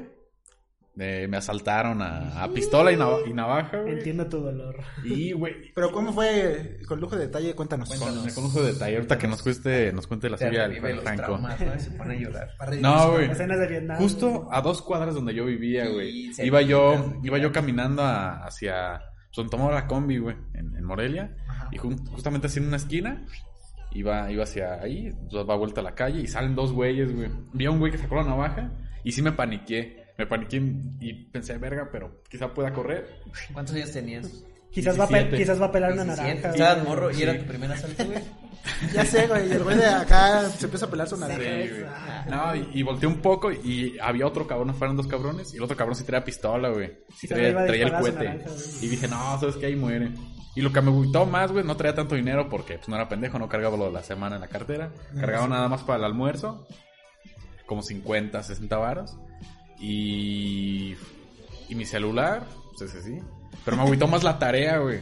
[0.99, 3.95] eh, me asaltaron a, a pistola y, nava- y navaja, güey.
[3.99, 4.77] Entiendo tu dolor.
[5.05, 6.79] Y, güey, Pero ¿cómo fue?
[6.89, 7.89] Con lujo de detalle, cuéntanos.
[7.89, 7.99] con,
[8.31, 11.23] con lujo de detalle, ahorita que nos cueste, nos cuente la suya del Franco.
[11.23, 11.75] traumas, ¿no?
[11.75, 12.49] Y se pone a llorar.
[12.81, 13.31] No, güey.
[13.31, 13.99] Escenas de Vietnam.
[13.99, 16.31] Justo a dos cuadras donde yo vivía, güey.
[16.39, 19.03] Iba yo, iba yo caminando a- hacia,
[19.35, 21.37] donde tomaba la combi, güey, en, en Morelia.
[21.73, 23.27] Y justamente así en una esquina,
[23.93, 27.29] iba, iba hacia ahí, va vuelta a la calle y salen dos güeyes, güey.
[27.53, 28.71] Vi a un güey que sacó la navaja
[29.05, 30.06] Y sí me paniqué.
[30.19, 30.57] Me paniqué
[31.01, 33.21] y pensé, verga, pero quizá pueda correr.
[33.53, 34.45] ¿Cuántos años tenías?
[34.71, 35.37] Quizás va, a pe- 17.
[35.43, 36.35] quizás va a pelar una 17.
[36.43, 36.51] naranja.
[36.51, 37.23] Estabas morro y Sí.
[37.23, 38.19] era tu primer asalto, güey.
[38.93, 39.49] Ya sé, güey.
[39.49, 41.45] Y el güey de acá se empieza a pelar su Sí, naranja.
[41.45, 41.85] güey.
[42.29, 45.63] No, y, y volteé un poco y había otro cabrón, fueron dos cabrones, y el
[45.63, 46.89] otro cabrón sí traía pistola, güey.
[47.11, 48.25] Sí Sí, traía, el cohete.
[48.25, 48.51] naranja.
[48.83, 50.11] Y dije, no, sabes que ahí muere.
[50.57, 53.09] Y lo que me gustó más, güey, no traía tanto dinero porque pues, no era
[53.09, 54.91] pendejo, no cargaba lo de la semana en la cartera.
[55.15, 56.67] Cargaba nada más para el almuerzo,
[57.67, 59.17] como 50, 60 varos.
[59.79, 60.97] Y,
[61.69, 62.45] y mi celular,
[62.77, 63.19] pues ese sí.
[63.65, 65.01] Pero me agüitó más la tarea, güey.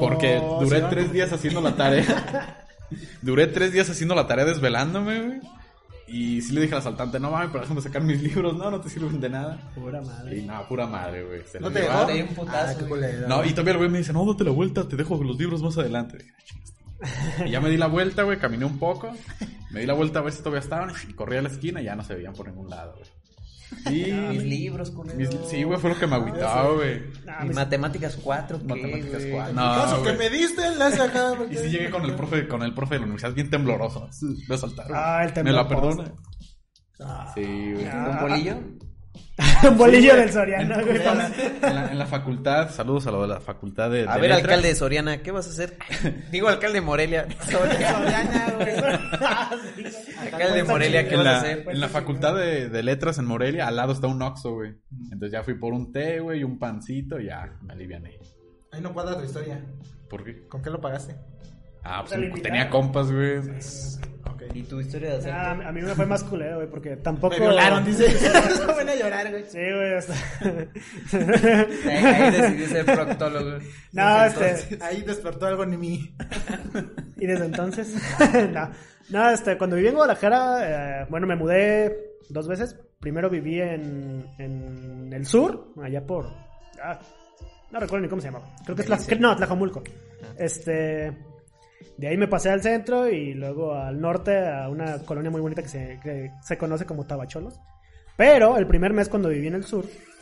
[0.00, 2.66] Porque Oh, duré sí, tres días haciendo la tarea.
[3.22, 5.40] duré tres días haciendo la tarea desvelándome, güey.
[6.08, 8.80] Y sí le dije al asaltante, no mames, pero déjame sacar mis libros, no, no
[8.82, 9.58] te sirven de nada.
[9.74, 10.38] Pura madre.
[10.38, 11.40] Y nada, pura madre, güey.
[11.50, 12.04] Se ¿No te dejó?
[12.06, 13.26] Te un putazo, Ah.
[13.28, 15.62] No, y todavía el güey me dice, no, date la vuelta, te dejo los libros
[15.62, 16.18] más adelante.
[16.20, 17.46] "Ah, chingas".
[17.46, 19.10] Y ya me di la vuelta, güey, caminé un poco.
[19.70, 20.92] Me di la vuelta a ver si todavía estaban.
[21.08, 23.06] Y corrí a la esquina y ya no se veían por ningún lado, güey.
[23.90, 24.12] Y...
[24.30, 25.16] Mis libros, culero.
[25.18, 27.02] mis- Sí, güey, fue lo que me agüitaba, güey.
[27.28, 29.30] Ah, Mis mis- matemáticas 4, ¿qué, Matemáticas güey?
[29.32, 29.54] cuatro.
[29.54, 31.34] Caso No, que me diste el lazo acá.
[31.36, 34.08] porque- Y sí llegué con el profe, con el profe de la universidad bien tembloroso.
[34.48, 34.92] Me saltaron.
[34.94, 35.98] Ah, el Me temblor la post.
[35.98, 36.14] perdona.
[37.00, 37.42] Ah, Sí,
[37.74, 37.86] güey.
[37.86, 38.08] Ah.
[38.20, 38.60] ¿Un bolillo?
[39.68, 40.96] un bolillo Sí, del Soriano, güey.
[40.96, 44.00] En la, en la facultad, saludos a lo de la facultad de.
[44.08, 44.42] A de ver, letras.
[44.42, 45.76] alcalde de Soriana, ¿qué vas a hacer?
[46.30, 47.26] Digo, alcalde de Morelia.
[47.50, 48.74] Soriana, güey.
[50.20, 51.64] Alcalde de Morelia, ¿qué En vas a la, hacer?
[51.68, 54.74] en la facultad de, de letras en Morelia, al lado está un Oxxo, güey.
[55.10, 58.18] Entonces ya fui por un té, güey, y un pancito y ya me aliviané.
[58.72, 59.60] Ahí no cuadra tu historia.
[60.08, 60.46] ¿Por qué?
[60.48, 61.14] ¿Con qué lo pagaste?
[61.84, 63.40] Ah, pues tenía compas, güey.
[64.48, 64.56] Ok.
[64.56, 65.68] ¿Y tu historia de Ah, asalto?
[65.68, 67.34] a mí me fue más culero, güey, porque tampoco...
[67.34, 68.06] Me violaron, dice.
[68.66, 69.44] no van a llorar, güey.
[69.44, 70.14] Sí, güey, hasta...
[71.88, 73.58] Ahí, ahí decidí ser proctólogo.
[73.92, 74.78] no, Desde este...
[74.84, 76.14] Ahí despertó algo en mí.
[77.18, 77.94] Y desde entonces...
[78.52, 78.70] no,
[79.10, 82.76] no, este, cuando viví en Guadalajara, eh, bueno, me mudé dos veces.
[83.00, 86.26] Primero viví en, en el sur, allá por...
[86.82, 86.98] ah,
[87.70, 88.46] no recuerdo ni cómo se llamaba.
[88.64, 88.88] Creo que es...
[88.88, 89.82] Tla- no, Tlajomulco.
[90.38, 91.12] Este...
[91.96, 95.62] De ahí me pasé al centro y luego al norte a una colonia muy bonita
[95.62, 97.60] que se, que se conoce como Tabacholos.
[98.16, 99.86] Pero el primer mes cuando viví en el sur...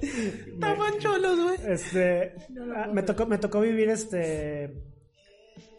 [0.00, 1.72] Estaban cholos, güey.
[1.72, 2.34] Este,
[2.76, 4.72] ah, me tocó, me tocó vivir este.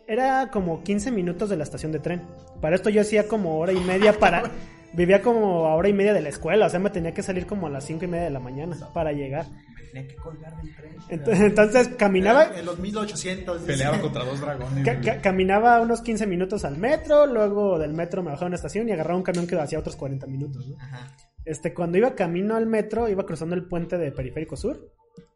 [0.08, 2.22] Era como 15 minutos de la estación de tren.
[2.62, 4.52] Para esto yo hacía como hora y media para.
[4.92, 6.66] Vivía como a hora y media de la escuela.
[6.66, 8.76] O sea, me tenía que salir como a las 5 y media de la mañana
[8.92, 9.46] para llegar.
[9.92, 10.96] Tenía que colgar del tren.
[11.10, 12.58] Ent- Entonces caminaba.
[12.58, 13.62] En los 1800.
[13.62, 13.72] dice.
[13.74, 14.86] Peleaba contra dos dragones.
[14.86, 15.06] ca- güey.
[15.06, 18.88] ca- caminaba unos 15 minutos al metro, luego del metro me bajaba a una estación
[18.90, 20.68] y agarraba un camión que hacía otros 40 minutos.
[20.68, 20.78] ¿no?
[20.78, 21.16] Ajá.
[21.46, 24.92] Este, cuando iba camino al metro, iba cruzando el puente de Periférico Sur.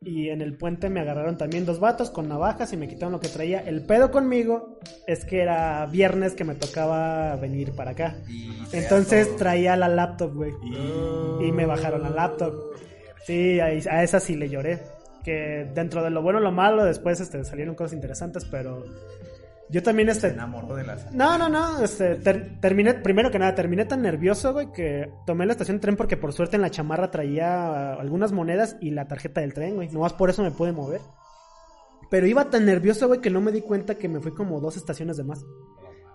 [0.05, 3.19] Y en el puente me agarraron también dos vatos con navajas y me quitaron lo
[3.19, 3.59] que traía.
[3.61, 8.15] El pedo conmigo es que era viernes que me tocaba venir para acá.
[8.29, 10.51] Y Entonces traía la laptop, güey.
[11.41, 12.53] Y me bajaron la laptop.
[13.25, 14.79] Sí, a, a esa sí le lloré.
[15.23, 18.83] Que dentro de lo bueno y lo malo, después este, salieron cosas interesantes, pero
[19.69, 21.09] yo también este, Se enamoró de las.
[21.13, 25.45] no, no, no, este, ter- terminé, primero que nada, terminé tan nervioso, güey, que tomé
[25.45, 29.07] la estación de tren porque por suerte en la chamarra traía algunas monedas y la
[29.07, 29.87] tarjeta del tren, güey.
[29.89, 30.99] Nomás por eso me pude mover.
[32.11, 34.75] Pero iba tan nervioso, güey, que no me di cuenta que me fui como dos
[34.75, 35.43] estaciones de más.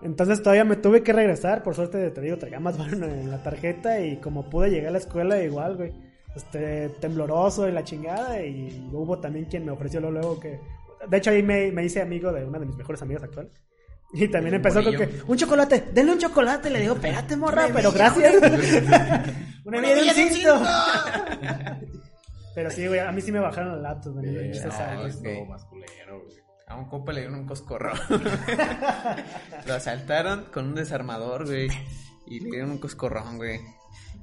[0.03, 3.41] Entonces todavía me tuve que regresar, por suerte te digo, traía más varo en la
[3.41, 5.91] tarjeta y como pude llegar a la escuela igual, güey.
[6.39, 10.57] Este, tembloroso y la chingada y hubo también quien me ofreció luego, luego que...
[11.05, 13.51] De hecho ahí me, me hice amigo de una de mis mejores amigas actuales.
[14.13, 16.69] Y también empezó con que, un chocolate, denle un chocolate.
[16.69, 18.35] Le digo, espérate, morra, pero gracias.
[19.65, 20.61] Una vida de un cinto.
[22.55, 24.17] Pero sí, güey, a mí sí me bajaron el laptop.
[24.23, 26.39] Eh, no, güey.
[26.67, 27.97] A un compa le dieron un coscorrón.
[29.67, 31.69] Lo asaltaron con un desarmador, güey.
[32.25, 33.59] Y le dieron un coscorrón, güey.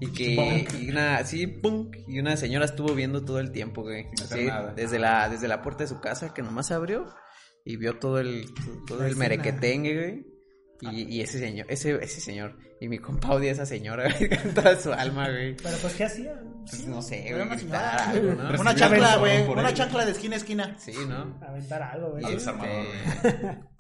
[0.01, 4.05] Y que y una, sí, punk, y una señora estuvo viendo todo el tiempo, güey.
[4.15, 4.75] Sin hacer Sí, nada.
[4.75, 7.07] desde la, desde la puerta de su casa que nomás abrió
[7.65, 8.47] y vio todo el,
[8.87, 9.29] todo La el escena.
[9.29, 10.27] merequetengue, güey.
[10.93, 14.29] Y, y ese señor, ese, ese señor, y mi compa odia a esa señora, güey,
[14.29, 15.57] con toda su alma, güey.
[15.57, 16.39] Pero pues, ¿qué hacía?
[16.69, 19.49] Pues, no sé, güey, una gritar Una chancla, güey.
[19.49, 19.75] Una él.
[19.75, 20.77] chancla de esquina a esquina.
[20.79, 21.41] Sí, ¿no?
[21.49, 22.25] Aventar algo, güey.
[22.35, 22.53] Este,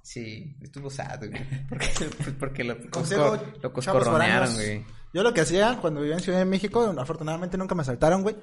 [0.02, 1.32] Sí, estuvo sad, güey.
[1.68, 1.88] Porque,
[2.38, 4.84] porque lo, cosco- lo coscorronearon, güey.
[5.16, 8.36] Yo lo que hacía cuando vivía en Ciudad de México, afortunadamente nunca me asaltaron, güey.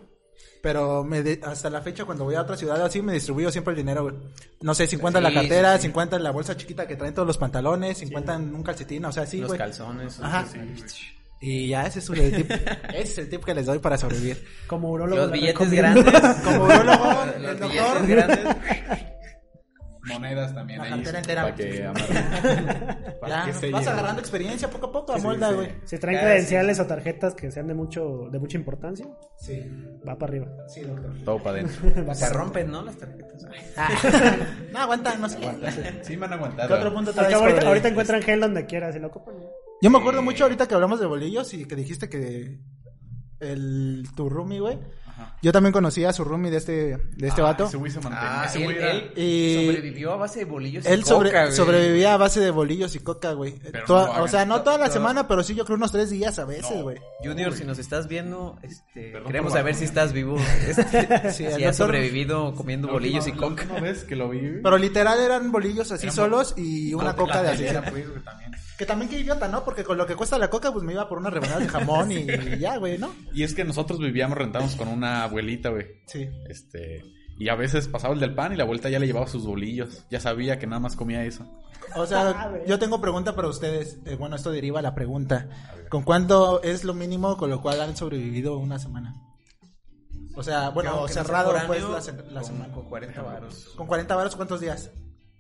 [0.64, 3.74] Pero me de- hasta la fecha, cuando voy a otra ciudad así, me distribuyo siempre
[3.74, 4.16] el dinero, güey.
[4.62, 5.88] No sé, 50 en la Sí, cartera, sí, sí.
[5.90, 9.12] 50 en la bolsa chiquita que traen todos los pantalones, 50 en un calcetín, o
[9.12, 9.60] sea, sí, Los güey.
[9.60, 10.20] calzones.
[10.20, 10.48] Ajá.
[10.48, 10.58] sí.
[11.42, 12.50] Y ya ese es el tip.
[12.90, 14.44] ese es el tip que les doy para sobrevivir.
[14.66, 15.22] Como urologo.
[15.22, 16.04] Los le billetes recomiendo.
[16.04, 16.36] grandes.
[16.44, 18.08] Como urologo, Los el billetes doctor.
[18.08, 19.06] grandes.
[20.06, 20.92] monedas también La ahí.
[21.04, 21.42] cartera entera.
[21.44, 21.92] Para que.
[23.22, 23.94] Para Ya, que se vas lleve.
[23.94, 25.56] agarrando experiencia poco a poco, a Sí, molda, sí.
[25.56, 25.70] güey.
[25.86, 29.62] Si traen credenciales o tarjetas que sean de mucho de mucha importancia, Sí,
[30.08, 30.48] va para arriba.
[30.68, 31.14] sí, doctor.
[31.24, 32.14] Todo para adentro.
[32.16, 32.82] Se rompen, ¿no?
[32.84, 33.46] Las tarjetas.
[33.78, 33.90] Ah.
[34.74, 35.38] no, aguanta, no sé.
[36.02, 36.68] Sí me han aguantado.
[36.68, 39.36] ¿Qué otro punto ahorita, sobre- ahorita encuentran gel donde quieras, si lo ocupan.
[39.82, 42.60] Yo me acuerdo mucho ahorita que hablamos de bolillos y que dijiste que
[43.40, 44.80] el tu roomie, güey.
[45.16, 45.36] Ajá.
[45.42, 47.66] Yo también conocía a su roomie de este de este Ah, vato.
[47.66, 48.42] Ese güey se mantenía.
[48.42, 51.30] Ah, ese él, güey era- él Y- sobrevivió a base de bolillos y Él sobre-
[51.30, 51.56] coca, güey.
[51.56, 53.60] sobrevivía a base de bolillos y coca, güey.
[53.86, 54.22] Toda- no hagan.
[54.24, 54.94] o sea, no toda la No.
[54.94, 56.84] semana, pero sí yo creo unos tres días a veces, No.
[56.84, 56.98] güey.
[57.24, 60.38] Junior, si nos estás viendo, este, Perdón queremos saber si estás vivo.
[60.68, 63.66] Este, Sí, si has sobrevivido comiendo La bolillos y coca.
[63.82, 64.60] vez que lo vi.
[64.64, 67.66] Pero literal eran bolillos así Eran solos y una coca de así.
[68.86, 69.10] También.
[69.10, 69.64] Que también qué idiota, ¿no?
[69.64, 72.12] Porque con lo que cuesta la coca, pues me iba por una rebanada de jamón
[72.12, 72.26] y
[72.60, 73.14] ya, güey, ¿no?
[73.34, 75.86] Y es que nosotros vivíamos, rentamos con una abuelita, güey.
[76.08, 76.30] Sí.
[76.50, 77.04] Este.
[77.38, 80.06] Y a veces pasaba el del pan y la vuelta ya le llevaba sus bolillos.
[80.12, 81.44] Ya sabía que nada más comía eso.
[81.96, 82.62] O Ah, sea, güey.
[82.68, 83.98] yo tengo pregunta para ustedes.
[84.06, 85.50] Eh, bueno, esto deriva a la pregunta.
[85.90, 89.16] ¿Con cuánto es lo mínimo con lo cual han sobrevivido una semana?
[90.36, 92.74] O sea, bueno, cerrado pues la, se- la con- semana.
[92.74, 93.74] Con 40 varos.
[93.76, 94.92] ¿Con 40 varos cuántos días?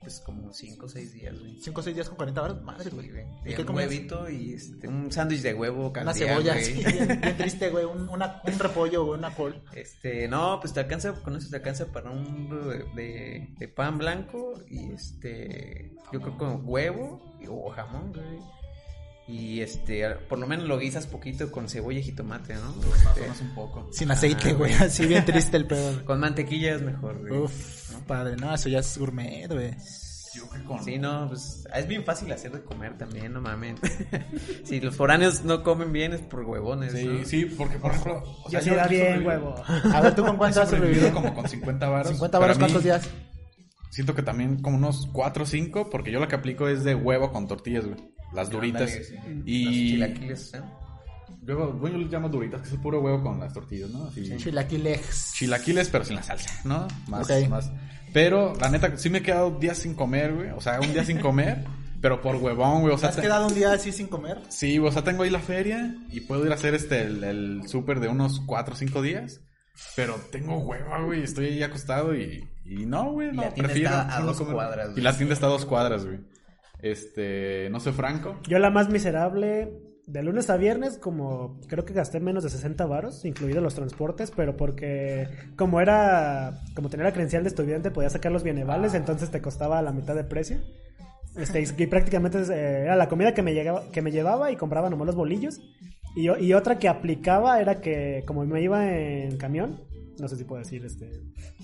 [0.04, 1.58] Pues como 5 o 6 días, güey.
[1.60, 2.62] ¿5 o 6 días con 40 varos?
[2.62, 3.10] Madre, Sí, güey.
[3.10, 3.26] güey.
[3.46, 6.66] ¿Y qué un huevito y este, un sándwich de huevo Una caldea, cebolla, güey.
[6.66, 7.86] sí, bien, bien triste, güey.
[7.86, 9.62] Un, una- un repollo, güey, una col.
[9.74, 13.98] Este, no, pues te alcanza, con eso te alcanza para un de, de- de pan
[13.98, 18.40] blanco y este, yo creo con huevo o jamón, güey.
[19.28, 22.76] Y este, por lo menos lo guisas poquito con cebolla y jitomate, ¿no?
[22.94, 23.88] Este, Más un poco.
[23.94, 24.74] Sin aceite, Ah, güey.
[24.74, 26.04] Así bien triste el pedo.
[26.06, 27.40] con mantequilla es mejor, güey.
[27.42, 29.72] Uf, padre, no, eso ya es gourmet, güey.
[30.36, 30.84] Yo que con.
[30.84, 33.80] Sí, no, pues es bien fácil hacer de comer también, no mames.
[34.66, 37.24] si los foráneos no comen bien es por huevones, Sí, ¿no?
[37.24, 38.24] sí, porque por ejemplo.
[38.44, 39.56] o Ya sea, se yo- da yo bien, huevo.
[39.94, 42.08] A ver, ¿tú con cuánto has sobrevivido como con 50 varos.
[42.12, 43.10] 50 pero varos, mí ¿cuántos días?
[43.92, 46.96] Siento que también como unos 4 o 5, porque yo la que aplico es de
[46.96, 47.98] huevo con tortillas, güey.
[48.34, 48.82] Las duritas.
[48.82, 49.16] Ándale, sí.
[49.46, 50.62] Y- chilaquiles, ¿eh?
[51.46, 54.06] Luego, bueno, yo les llamo duritas, que es el puro huevo con las tortillas, ¿no?
[54.06, 54.36] Así.
[54.38, 55.32] Chilaquiles.
[55.36, 56.88] Chilaquiles, pero sin la salsa, ¿no?
[57.08, 57.72] Más, más.
[58.14, 60.50] Pero, la neta, sí me he quedado días sin comer, güey.
[60.52, 61.66] O sea, un día sin comer,
[62.02, 62.94] pero por huevón, güey.
[62.94, 64.40] O ¿Te sea, has te- quedado un día así sin comer?
[64.50, 67.68] Sí, o sea, tengo ahí la feria y puedo ir a hacer este, el, el
[67.68, 69.42] súper de unos 4 o 5 días.
[69.96, 71.24] Pero tengo hueva, güey.
[71.24, 73.30] Estoy ahí acostado y, y no, güey.
[73.30, 74.54] Y No, la tienda prefiero está a no dos comer.
[74.54, 76.20] cuadras, Y la tienda está a dos cuadras, güey.
[76.84, 78.40] Este, no sé, Franco.
[78.48, 79.72] Yo la más miserable,
[80.06, 84.32] de lunes a viernes, como creo que gasté menos de 60 varos, incluidos los transportes,
[84.32, 89.32] pero porque como era, como tenía la credencial de estudiante, podía sacar los bienevales, entonces
[89.32, 90.58] te costaba la mitad de precio.
[91.38, 94.90] Este, y, prácticamente eh, era la comida que me, llegaba, que me llevaba y compraba
[94.90, 95.62] nomás los bolillos.
[96.16, 99.82] Y, y otra que aplicaba era que como me iba en camión,
[100.20, 101.10] no sé si puedo decir, este,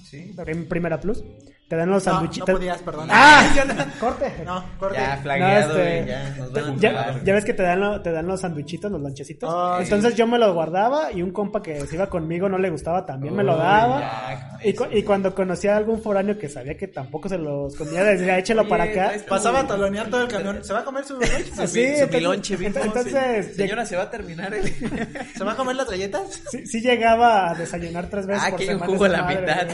[0.05, 0.33] Sí.
[0.47, 1.23] en Primera Plus,
[1.69, 2.49] te dan los No, no sandwichitos.
[2.49, 3.07] podías, perdón.
[3.11, 3.45] ¡Ah!
[3.99, 4.33] Corte.
[4.43, 4.97] No, corte.
[4.99, 6.29] Ya, flagueado, No, este, güey, ya.
[6.37, 8.99] Nos van a Ya, ya ves que te dan, lo- te dan los sandwichitos, los
[8.99, 9.49] lonchecitos.
[9.53, 12.69] Ah, Entonces yo me los guardaba y un compa que se iba conmigo no le
[12.71, 13.99] gustaba también me lo daba.
[13.99, 17.75] ya, y, cu- y cuando conocía a algún foráneo que sabía que tampoco se los
[17.75, 19.11] comía, decía, échelo Oye, para acá.
[19.29, 20.63] Pasaba a talonear todo el camión.
[20.63, 21.53] ¿Se va a comer su lunch?
[21.53, 23.53] Su, Así, su entonces- bimbo, entonces, sí.
[23.53, 24.63] Señora, ¿se va a terminar el...?
[25.37, 26.41] ¿Se va a comer las galletas?
[26.49, 29.09] Sí, sí llegaba a desayunar tres veces Ah, por que hay un semana jugo a
[29.09, 29.67] la madre, mitad.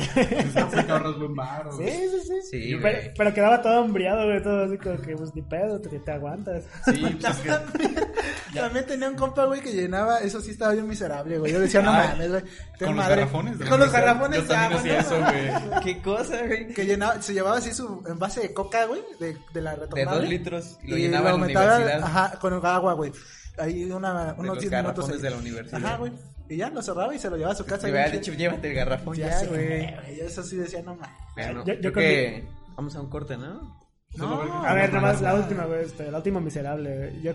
[0.76, 2.10] buen Sí, güey.
[2.10, 2.41] sí, sí.
[2.52, 3.13] Sí, pero, güey.
[3.17, 6.63] pero quedaba todo hambriado, güey, todo así como que, pues, ni pedo, te, te aguantas.
[6.86, 10.19] Sí, pues es que También tenía un compa, güey, que llenaba.
[10.19, 11.52] Eso sí estaba bien miserable, güey.
[11.52, 12.43] Yo decía, no Ay, mames, güey.
[12.80, 13.15] con los madre.
[13.15, 13.60] garrafones.
[13.60, 15.00] de la Con los garrafones Yo de también hacía ¿no?
[15.00, 15.80] eso, güey.
[15.84, 16.67] ¿Qué cosa, güey?
[16.74, 20.19] Que llenaba, se llevaba así su envase de coca, güey, de, de la De retornable.
[20.21, 20.78] dos litros.
[20.84, 22.04] Y lo y llenaba en la universidad.
[22.04, 23.12] Ajá, con agua, güey.
[23.58, 24.71] Ahí una, De unos los 10 minutos.
[24.71, 25.86] garrafones de la universidad.
[25.86, 26.12] Ajá, güey.
[26.50, 27.88] Y ya lo cerraba y se lo llevaba a su casa.
[27.88, 28.20] Había chido.
[28.20, 29.68] dicho, llévate el garrafón Ya, güey.
[29.68, 30.18] güey.
[30.18, 31.16] Yo eso sí decía, no mames.
[31.36, 32.44] Bueno, Yo- yo creo que...
[32.76, 33.78] Vamos a un corte, ¿no?
[34.18, 36.98] No, A ver, no, nomás no, la última, güey, este, la última miserable.
[36.98, 37.22] güey.
[37.22, 37.34] Yo,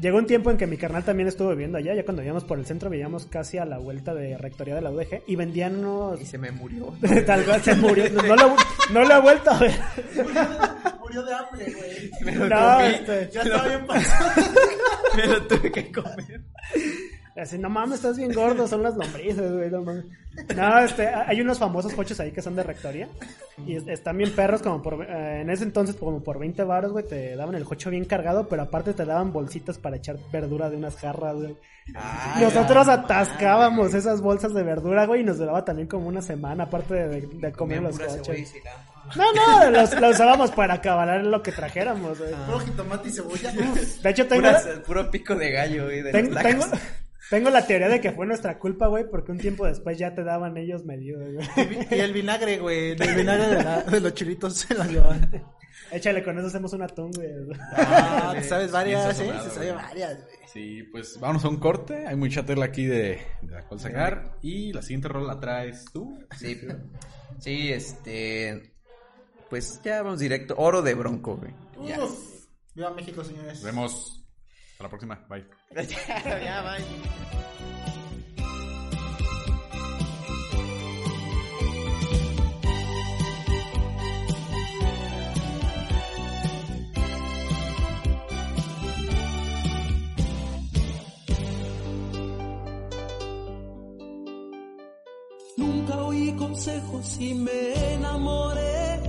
[0.00, 2.58] llegó un tiempo en que mi carnal también estuvo viviendo allá, ya cuando íbamos por
[2.58, 6.20] el centro veíamos casi a la vuelta de rectoría de la UDG y vendían unos...
[6.20, 6.94] Y se me murió.
[7.26, 8.08] Tal cual se murió.
[8.10, 8.56] No, no lo,
[8.92, 9.74] no lo he vuelto a ver.
[11.00, 12.48] Murió de hambre, güey.
[12.48, 12.84] No, comí.
[12.94, 14.42] este, Ya estaba bien pasado.
[15.16, 16.40] Me lo tuve que comer.
[17.40, 20.04] Así, no mames, estás bien gordo, son las lombrices, güey, no mames.
[20.56, 23.08] No, este, hay unos famosos coches ahí que son de rectoría
[23.66, 26.92] y es- están bien perros como por, eh, en ese entonces como por 20 baros,
[26.92, 30.70] güey, te daban el coche bien cargado, pero aparte te daban bolsitas para echar verdura
[30.70, 31.56] de unas jarras, güey.
[32.40, 36.94] Nosotros atascábamos esas bolsas de verdura, güey, y nos duraba también como una semana, aparte
[36.94, 38.54] de, de comer los coches.
[39.16, 42.32] No, no, los, los usábamos para acabar lo que trajéramos, güey.
[42.46, 43.50] Puro jitomate y cebolla.
[43.50, 46.70] De hecho, tengo, Pura- puro pico de gallo, güey, de tengo, tacos.
[47.30, 50.24] Tengo la teoría de que fue nuestra culpa, güey, porque un tiempo después ya te
[50.24, 51.86] daban ellos medidos, güey.
[51.90, 52.90] Y el vinagre, güey.
[52.90, 55.30] El vinagre de, la- de los chilitos se los llevan.
[55.92, 57.28] Échale, con eso hacemos un atún, güey.
[57.72, 59.24] Ah, te sabes varias, ¿eh?
[59.24, 59.84] sazonado, Se sabe güey.
[59.84, 60.36] varias, güey.
[60.52, 62.06] Sí, pues vamos a un corte.
[62.06, 64.36] Hay mucha tela aquí de, de la cual sacar.
[64.42, 66.18] Y la siguiente rola la traes tú.
[66.36, 66.60] Sí,
[67.38, 68.74] sí, este.
[69.48, 70.54] Pues ya vamos directo.
[70.58, 71.52] Oro de Bronco, güey.
[71.98, 72.46] Uf.
[72.74, 73.54] Viva México, señores.
[73.54, 74.24] Nos vemos.
[74.72, 75.26] Hasta la próxima.
[75.28, 75.46] Bye.
[75.76, 76.84] Ya, bye.
[96.10, 99.00] Oí consejos y me enamoré.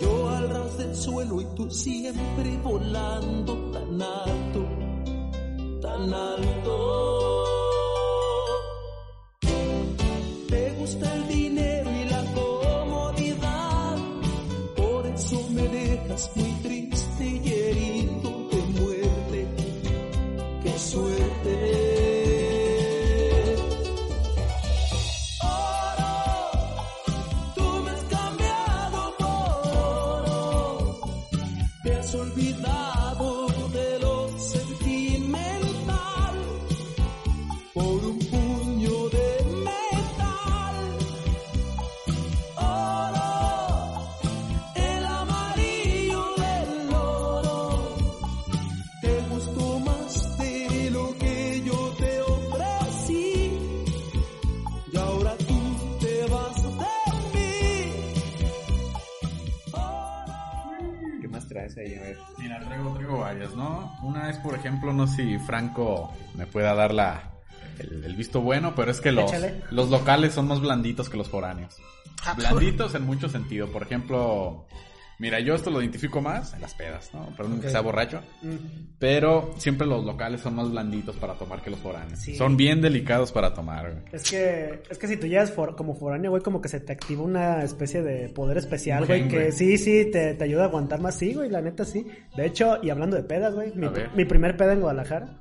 [0.00, 4.66] Yo al ras del suelo y tú siempre volando tan alto,
[5.94, 6.76] tan alto.
[10.48, 13.96] Te gusta el dinero y la comodidad,
[14.76, 16.53] por eso me dejas muy
[65.46, 67.32] Franco me pueda dar la,
[67.78, 69.62] el, el visto bueno, pero es que los, Échale.
[69.70, 71.76] los locales son más blanditos que los foráneos.
[72.36, 73.68] Blanditos en mucho sentido.
[73.68, 74.66] Por ejemplo,
[75.18, 77.26] mira, yo esto lo identifico más en las pedas, ¿no?
[77.36, 77.72] Perdón que Ok.
[77.72, 78.20] sea borracho.
[78.98, 82.18] Pero siempre los locales son más blanditos para tomar que los foráneos.
[82.18, 82.34] Sí.
[82.36, 84.04] Son bien delicados para tomar, güey.
[84.12, 86.92] Es que, es que si tú llegas for- como foráneo, güey, como que se te
[86.92, 91.00] activa una especie de poder especial, güey, que sí, sí, te, te ayuda a aguantar
[91.00, 92.06] más, sí, güey, la neta sí.
[92.36, 93.72] De hecho, y hablando de pedas, güey,
[94.14, 95.40] mi, primer peda en Guadalajara,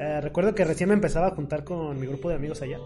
[0.00, 2.78] eh, recuerdo que recién me empezaba a juntar con mi grupo de amigos allá.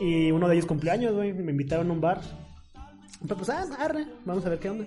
[0.00, 2.20] Y uno de ellos cumpleaños, güey, me invitaron a un bar.
[3.22, 4.86] Pero pues, ah, arre, vamos a ver qué onda.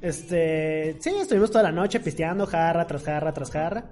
[0.00, 3.84] Este, sí, estuvimos toda la noche pisteando, jarra tras jarra tras jarra.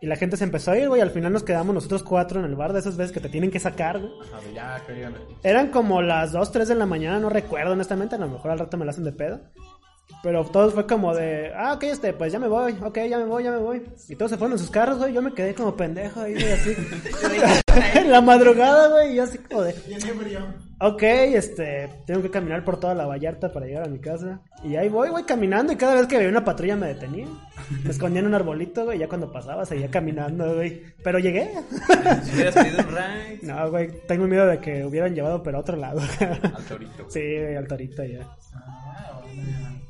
[0.00, 1.00] Y la gente se empezó a ir, güey.
[1.00, 3.50] Al final nos quedamos nosotros cuatro en el bar de esas veces que te tienen
[3.50, 4.12] que sacar, güey.
[4.34, 8.14] A ver, ya, que Eran como las 2, 3 de la mañana, no recuerdo honestamente,
[8.14, 9.40] a lo mejor al rato me la hacen de pedo.
[10.26, 13.26] Pero todos fue como de, ah, ok, este, pues ya me voy, ok, ya me
[13.26, 13.80] voy, ya me voy.
[14.08, 16.50] Y todos se fueron en sus carros, güey, yo me quedé como pendejo ahí, güey,
[16.50, 16.74] así.
[17.94, 19.72] en la madrugada, güey, y yo así como de,
[20.80, 24.40] ok, este, tengo que caminar por toda la Vallarta para llegar a mi casa.
[24.64, 27.28] Y ahí voy, güey, caminando, y cada vez que veía una patrulla me detenía.
[27.84, 30.82] Me escondía en un arbolito, güey, y ya cuando pasaba seguía caminando, güey.
[31.04, 31.52] Pero llegué.
[32.24, 33.38] Si hubieras pedido un ride.
[33.42, 36.00] No, güey, tengo miedo de que hubieran llevado, pero a otro lado.
[36.18, 37.08] Al torito.
[37.10, 38.26] Sí, güey, al torito ya.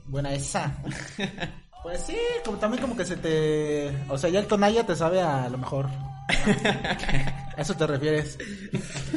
[0.09, 0.77] Buena esa.
[1.83, 3.97] Pues sí, como también como que se te...
[4.09, 5.87] O sea, ya el tonalla te sabe a lo mejor.
[7.57, 8.39] A eso te refieres.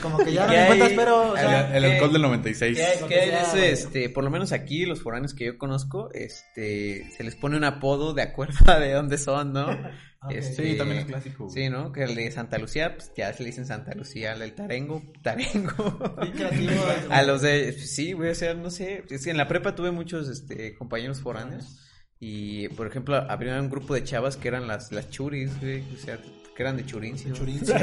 [0.02, 0.63] Como que ya no ¿Qué lo hay?
[0.63, 1.32] encuentras, pero...
[1.32, 2.78] O El, sea, el alcohol del 96.
[2.78, 3.58] ¿Qué qué hay eso?
[3.58, 7.65] Este, por lo menos aquí, los foráneos que yo conozco, este, se les pone un
[7.65, 9.69] apodo de acuerdo a de dónde son, ¿no?
[10.30, 11.50] Este, Sí, también es clásico.
[11.50, 11.91] Sí, ¿no?
[11.91, 15.02] Que el de Santa Lucía, pues ya se le dicen Santa Lucía, al del Tarengo,
[15.22, 16.15] Tarengo.
[16.34, 16.84] Creativo.
[17.10, 19.91] a los de, sí, güey, o sea, no sé, es que en la prepa tuve
[19.91, 21.86] muchos, este, compañeros foráneos.
[22.22, 25.98] Y, por ejemplo, había un grupo de chavas que eran las, las churis, güey, o
[25.98, 26.19] sea,
[26.60, 27.34] que eran de Churincio.
[27.34, 27.74] Churincio.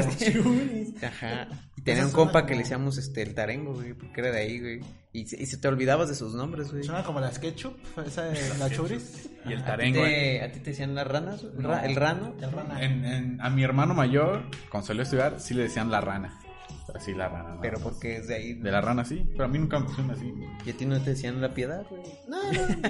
[1.01, 1.47] Ajá.
[1.75, 4.59] Y tenía un compa que le decíamos este el tarengo, güey, porque era de ahí,
[4.59, 4.81] güey.
[5.13, 6.83] Y, se- y se te olvidabas de sus nombres, güey.
[6.83, 9.29] Suena como las ketchup, esa de la churis.
[9.45, 10.03] Y el ¿A ti, tarengo.
[10.03, 11.43] te, ¿A ti te decían las ranas?
[11.57, 11.75] No.
[11.79, 12.35] ¿El rano?
[12.39, 12.83] El rana.
[12.83, 16.39] En- en- a mi hermano mayor, cuando salió a estudiar, sí le decían la rana.
[16.87, 17.57] Pero sí, la rana.
[17.61, 18.53] Pero porque es de ahí.
[18.53, 20.33] De la rana sí, pero a mí nunca me pusieron así.
[20.65, 22.01] Y a ti no te decían la piedad, güey.
[22.27, 22.37] No,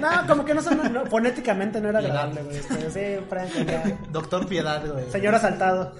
[0.22, 2.60] no, como que no son, no, fonéticamente no era agradable, güey.
[2.68, 3.98] Pero sí, Franco, ya.
[4.10, 5.10] Doctor Piedad, güey.
[5.10, 5.94] Señor asaltado.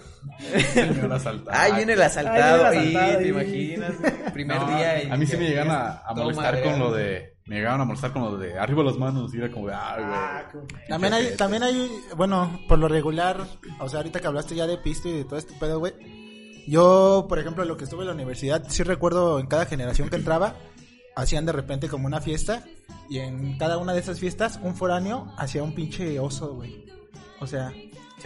[0.72, 1.50] Señor asaltado.
[1.58, 2.66] Ay, viene el asaltado.
[2.66, 5.02] Ay, viene el y asaltado, te imaginas, güey, primer No, día.
[5.04, 7.36] y- a mí sí me llegaron a, molestar con lo de.
[7.46, 9.74] Me llegaron a molestar con lo de arriba las manos y era como de.
[9.74, 10.14] Ay, güey.
[10.14, 13.38] Ah, como- También hay, también hay, bueno, por lo regular,
[13.80, 16.27] o sea, ahorita que hablaste ya de pisto y de todo este pedo, güey.
[16.68, 20.16] Yo, por ejemplo, lo que estuve en la universidad, sí recuerdo en cada generación que
[20.16, 20.56] entraba,
[21.16, 22.62] hacían de repente como una fiesta,
[23.08, 26.84] y en cada una de esas fiestas, un foráneo hacía un pinche oso, güey.
[27.40, 27.72] O sea,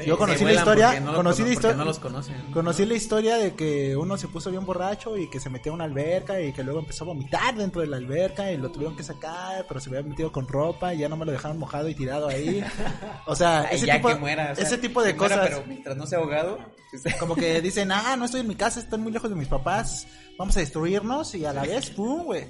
[0.06, 2.52] Yo conocí la historia, no conocí cono- la historia, no los conocen.
[2.52, 5.74] conocí la historia de que uno se puso bien borracho y que se metió a
[5.74, 8.96] una alberca y que luego empezó a vomitar dentro de la alberca y lo tuvieron
[8.96, 11.88] que sacar, pero se había metido con ropa y ya no me lo dejaron mojado
[11.88, 12.64] y tirado ahí.
[13.26, 14.50] O sea, ese ya tipo, que muera.
[14.52, 15.48] o sea, ese tipo de muera, cosas.
[15.50, 16.58] pero mientras no sea ahogado.
[16.90, 19.48] pues, Como que dicen, ah, no estoy en mi casa, estoy muy lejos de mis
[19.48, 20.06] papás,
[20.38, 22.46] vamos a destruirnos y a la vez, pum, güey.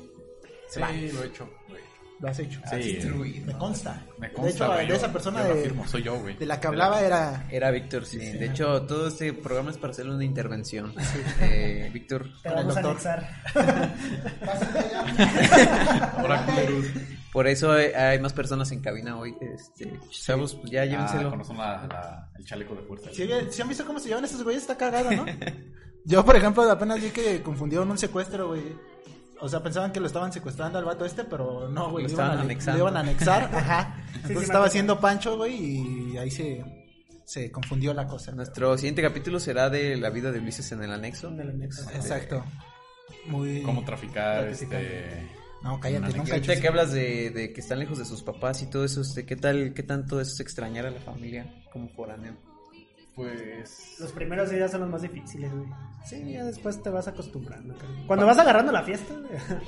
[0.68, 0.80] Sí,
[1.12, 1.82] lo he hecho, güey.
[2.22, 2.60] Lo has hecho.
[2.70, 2.98] Sí,
[3.44, 4.00] Me consta.
[4.18, 6.36] me de consta, hecho, güey, de esa persona de, afirmo, soy yo, güey.
[6.36, 7.48] de la que hablaba era...
[7.50, 8.18] Era Víctor, sí.
[8.18, 10.94] De hecho, todo este programa es para hacerle una intervención.
[11.40, 13.24] Eh, Víctor, Te Con el vamos a doctor.
[13.56, 14.02] anexar.
[16.16, 16.46] Ahora,
[17.32, 19.34] por eso hay, más personas en cabina hoy.
[19.40, 21.30] Este, chavos, pues ya Ah, llévenselo.
[21.30, 23.10] con razón la- la- el chaleco de fuerza.
[23.12, 24.62] ¿Sí, sí han visto cómo se llevan esos güeyes?
[24.62, 25.24] Está cagado, ¿no?
[26.04, 28.62] Yo, por ejemplo, apenas vi que confundieron un secuestro, güey.
[29.44, 32.04] O sea, pensaban que lo estaban secuestrando al vato este, pero no, güey.
[32.04, 32.72] Lo iban estaban a- anexando.
[32.78, 33.96] Le iban a anexar, ajá.
[34.12, 36.64] sí, Entonces estaba haciendo Pancho, güey, y ahí se,
[37.24, 38.30] se confundió la cosa.
[38.32, 41.28] Nuestro siguiente capítulo será de la vida de Ulises en el anexo.
[41.28, 41.90] En el anexo.
[41.90, 42.44] Exacto.
[43.26, 43.62] Muy...
[43.62, 45.28] Cómo traficar, este...
[45.62, 48.66] No, cállate, nunca ahorita que hablas de, de que están lejos de sus papás y
[48.70, 52.36] todo eso, este, ¿qué tal, qué tanto es extrañar a la familia como foráneo?
[53.14, 53.96] Pues...
[54.00, 55.68] Los primeros días son los más difíciles, güey.
[56.04, 57.74] Sí, ya después te vas acostumbrando.
[58.06, 59.62] Cuando vas agarrando la fiesta, güey,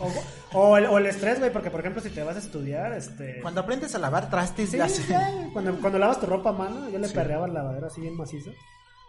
[0.53, 2.93] o, o el, o el estrés, güey, porque por ejemplo si te vas a estudiar,
[2.95, 3.41] este...
[3.43, 4.87] Cuando aprendes a lavar trastes, Sí, ya
[5.31, 8.17] güey, cuando, cuando lavas tu ropa a mano, yo le perreaba el lavadero así bien
[8.17, 8.51] macizo.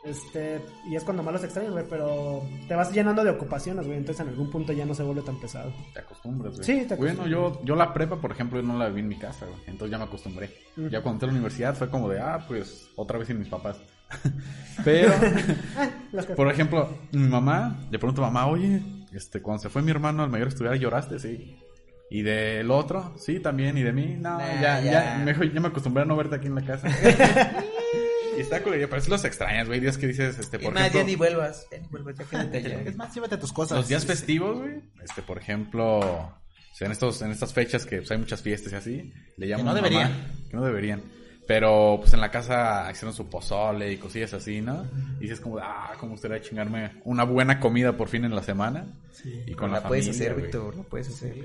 [0.05, 3.97] Este, y es cuando más los extrañas, güey, pero te vas llenando de ocupaciones, güey,
[3.97, 5.73] entonces en algún punto ya no se vuelve tan pesado.
[5.93, 6.63] Te acostumbras, güey.
[6.63, 9.17] Sí, te Bueno, yo, yo la prepa, por ejemplo, yo no la vi en mi
[9.17, 9.57] casa, güey.
[9.65, 10.51] Entonces ya me acostumbré.
[10.75, 13.49] Ya cuando entré a la universidad fue como de, ah, pues, otra vez sin mis
[13.49, 13.79] papás.
[14.83, 15.13] Pero,
[16.27, 18.81] que- por ejemplo, mi mamá, le pregunto a mamá, oye,
[19.13, 21.19] este, cuando se fue mi hermano al mayor estudiar, ¿lloraste?
[21.19, 21.57] Sí.
[22.09, 23.77] Y del otro, sí, también.
[23.77, 24.91] Y de mí, no, Nah, ya, ya.
[25.17, 26.87] ya, mejor, ya me acostumbré a no verte aquí en la casa.
[28.37, 29.79] y está culero, pero sí los extrañas, güey.
[29.79, 30.99] Días que dices, este, por Y más, ejemplo...
[31.01, 32.81] ya ni vuelvas, ya ni vuelvas, ya quédate allá.
[32.81, 33.77] Es más, llévate tus cosas.
[33.77, 36.35] Los días festivos, güey, este, por ejemplo, o
[36.73, 39.65] sea, en estos, en estas fechas que pues, hay muchas fiestas y así, le llaman
[39.65, 40.11] no a mi deberían.
[40.11, 41.01] mamá, que no deberían.
[41.47, 44.85] Pero pues en la casa hicieron su pozole y cosillas así, ¿no?
[45.19, 48.87] Y dices como, ah, cómo gustaría chingarme una buena comida por fin en la semana.
[49.23, 50.41] Y con la, la puedes familia, hacer.
[50.41, 51.35] Víctor, la puedes hacer.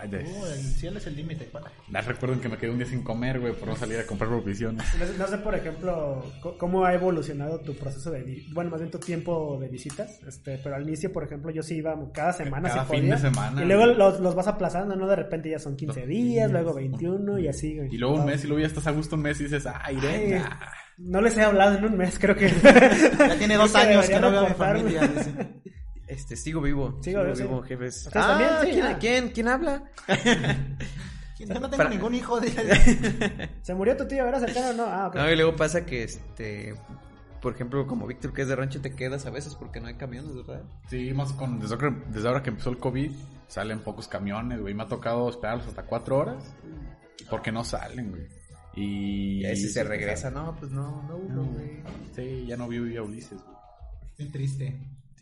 [0.00, 1.44] Ay, de- Uh, el cielo es el límite.
[1.46, 1.66] para.
[1.92, 4.30] Ah, recuerden que me quedé un día sin comer, güey, por no salir a comprar
[4.30, 4.84] provisiones.
[4.98, 6.24] No sé, no sé, por ejemplo,
[6.58, 8.44] cómo ha evolucionado tu proceso de...
[8.52, 10.20] Bueno, más bien tu tiempo de visitas.
[10.26, 12.68] Este, pero al inicio, por ejemplo, yo sí iba cada semana.
[12.68, 15.06] Cada si fin podía, de semana, Y luego los, los vas aplazando, ¿no?
[15.06, 17.88] De repente ya son 15 días, luego 21 y así, güey.
[17.94, 19.90] Y luego un mes y luego ya estás a gusto un mes y dices, ah,
[19.92, 20.08] iré.
[20.08, 20.60] Ay, ya".
[20.96, 22.48] No les he hablado en un mes, creo que...
[23.18, 25.10] Ya tiene dos Creo años que no veo a mi familia.
[26.06, 26.98] Este, sigo vivo.
[27.02, 27.68] Sigo Sigo, vivo, sí.
[27.68, 28.06] jefes.
[28.06, 28.50] ¿Ustedes Ah, también?
[28.60, 28.98] Sí, ¿quién, ah.
[28.98, 29.28] ¿quién?
[29.30, 29.82] ¿Quién habla?
[31.38, 32.40] Yo no tengo Para- ningún hijo.
[32.40, 33.50] dice.
[33.62, 34.26] ¿Se murió tu tío?
[34.26, 34.84] ¿Era cercano o no?
[34.84, 35.16] Ah, ok.
[35.16, 36.74] No, y luego pasa que, este,
[37.42, 39.94] por ejemplo, como Víctor que es de rancho, te quedas a veces porque no hay
[39.94, 40.62] camiones, ¿verdad?
[40.88, 43.10] Sí, más con, desde, ahora- desde ahora que empezó el COVID,
[43.48, 44.74] salen pocos camiones, güey.
[44.74, 46.54] Me ha tocado esperarlos hasta cuatro horas
[47.28, 48.28] porque no salen, güey.
[48.76, 51.82] Y, Y ahí si se regresa, no, pues no, no, no, güey.
[52.14, 53.56] Sí, ya no vi a Ulises, güey.
[54.18, 54.78] Bien triste.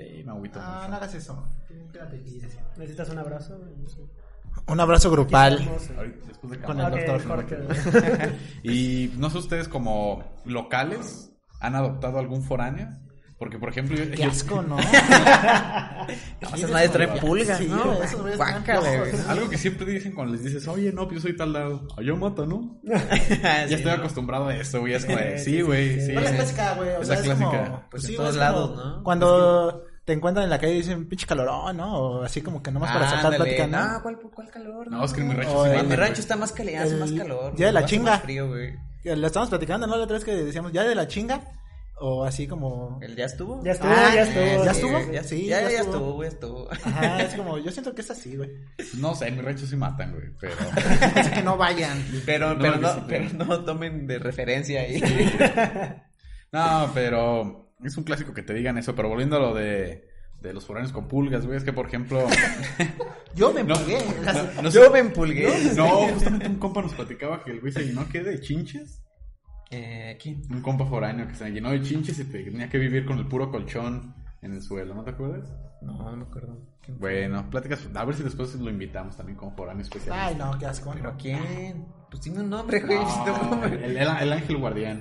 [0.09, 0.88] Sí, me agüito Ah, mucho.
[0.90, 1.48] no hagas eso.
[1.92, 2.40] Quédate aquí.
[2.76, 3.59] ¿Necesitas un abrazo?
[3.59, 4.62] No.
[4.72, 5.61] Un abrazo grupal.
[5.62, 7.24] Eh, Ahorita, después de Con el doctor.
[7.26, 7.57] Jorge.
[8.62, 11.30] Y no sé ustedes como locales
[11.61, 12.88] han adoptado algún foráneo.
[13.38, 14.76] Porque, por ejemplo, yo, Qué asco, ¿no?
[16.40, 17.96] No, esas madres traen pulgas, Sí, ¿no?
[19.28, 21.86] algo que siempre dicen cuando les dices, oye, no, pues yo soy tal lado.
[21.96, 22.78] "Ah, yo mato, ¿no?
[22.84, 24.94] ya estoy acostumbrado a eso, güey.
[24.94, 26.12] Es como de, Sí, güey, sí, sí.
[26.12, 26.88] ¿Cuál es la clásica, güey?
[26.90, 27.86] O Es la clásica.
[27.90, 29.03] Pues en sí, todos lados, ¿no?
[29.03, 31.94] Cuando te encuentran en la calle y dicen pinche calorón, ¿no?
[31.96, 33.44] O así como que nomás para sacar Ándale.
[33.44, 33.78] plática, ¿no?
[33.78, 34.90] Ah, ¿cuál, ¿cuál calor?
[34.90, 35.96] No, es que en mi rancho sí En mi güey.
[35.96, 37.55] rancho está más caliente, hace más calor.
[37.55, 38.11] día de la güey, hace chinga.
[38.12, 38.74] más frío, güey.
[39.05, 39.96] Lo estábamos platicando, ¿no?
[39.96, 41.40] La otra vez que decíamos, ¿ya de la chinga?
[42.05, 42.98] O así como...
[43.00, 43.62] ¿El ya estuvo?
[43.62, 44.64] Ya estuvo, Ah, ya estuvo.
[44.64, 45.12] ¿ya estuvo?
[45.12, 46.22] Ya, Sí, ya, ya ya estuvo.
[46.22, 46.68] ya estuvo.
[46.72, 47.59] Ajá, es como...
[47.59, 48.50] Yo siento que es así, güey.
[48.98, 50.24] No sé, en mi rancho sí matan, güey.
[50.40, 50.55] Pero.
[51.14, 52.05] Así que no vayan.
[52.26, 55.00] Pero, No, pero, no, pero- no tomen de referencia ahí.
[56.53, 57.72] No, pero.
[57.85, 58.95] Es un clásico que te digan eso.
[58.95, 60.11] Pero volviendo a lo de.
[60.41, 61.57] De los foráneos con pulgas, güey.
[61.57, 62.26] Es que, por ejemplo.
[63.37, 63.99] Yo me empulgué.
[64.57, 65.49] no, no Yo me empulgué.
[65.76, 69.03] No, justamente un compa nos platicaba que el güey se llenó que de chinches.
[69.70, 70.43] Eh, ¿Quién?
[70.51, 73.51] Un compa foráneo que se llenó de chinches y tenía que vivir con el puro
[73.51, 75.51] colchón en el suelo, ¿no te acuerdas?
[75.80, 76.59] No, no me acuerdo.
[76.99, 80.16] Bueno, pláticas, a ver si después lo invitamos también como foráneo especial.
[80.18, 80.93] Ay, no, qué asco.
[80.93, 81.87] ¿Pero quién?
[82.11, 82.99] Pues dime un nombre, güey.
[82.99, 83.72] No, No, mames.
[83.74, 85.01] el, el- el ángel guardián.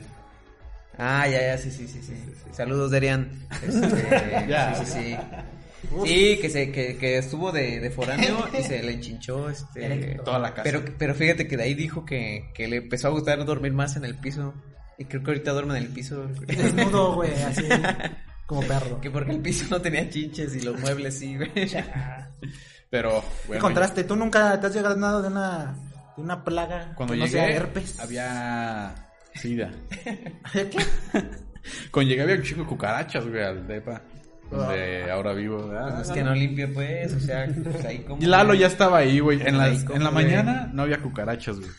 [0.98, 2.14] Ah, ya, ya, sí, sí, sí, sí.
[2.52, 3.32] Saludos, Derian.
[3.66, 4.76] Este, Ya.
[4.76, 5.18] Sí, sí, sí.
[6.06, 10.40] Sí, que, se, que, que estuvo de, de foráneo y se le enchinchó este, Toda
[10.40, 10.64] la casa.
[10.64, 13.96] Pero, pero fíjate que de ahí dijo que, que le empezó a gustar dormir más
[13.96, 14.54] en el piso.
[14.98, 16.28] Y creo que ahorita duerme en el piso.
[16.46, 17.68] Desnudo, güey, así.
[18.46, 19.02] Como perro.
[19.02, 21.52] Que porque el piso no tenía chinches y los muebles sí, güey.
[22.90, 23.62] Pero, ¿Qué bueno.
[23.64, 24.04] contraste?
[24.04, 25.76] ¿Tú nunca te has llegado nada de una,
[26.16, 26.94] de una plaga?
[26.96, 28.00] Cuando que no llegué, sea herpes.
[28.00, 28.94] había
[29.36, 29.72] sida.
[30.04, 30.70] ¿Qué?
[31.92, 34.02] Cuando llegué había un chico de cucarachas, güey, al depa.
[34.50, 36.02] Donde ahora vivo, ¿verdad?
[36.02, 37.14] Es que no limpia, pues.
[37.14, 38.22] O sea, pues ahí como.
[38.22, 39.42] Y Lalo ya estaba ahí, güey.
[39.48, 41.70] En, las- en la mañana no había cucarachas, güey.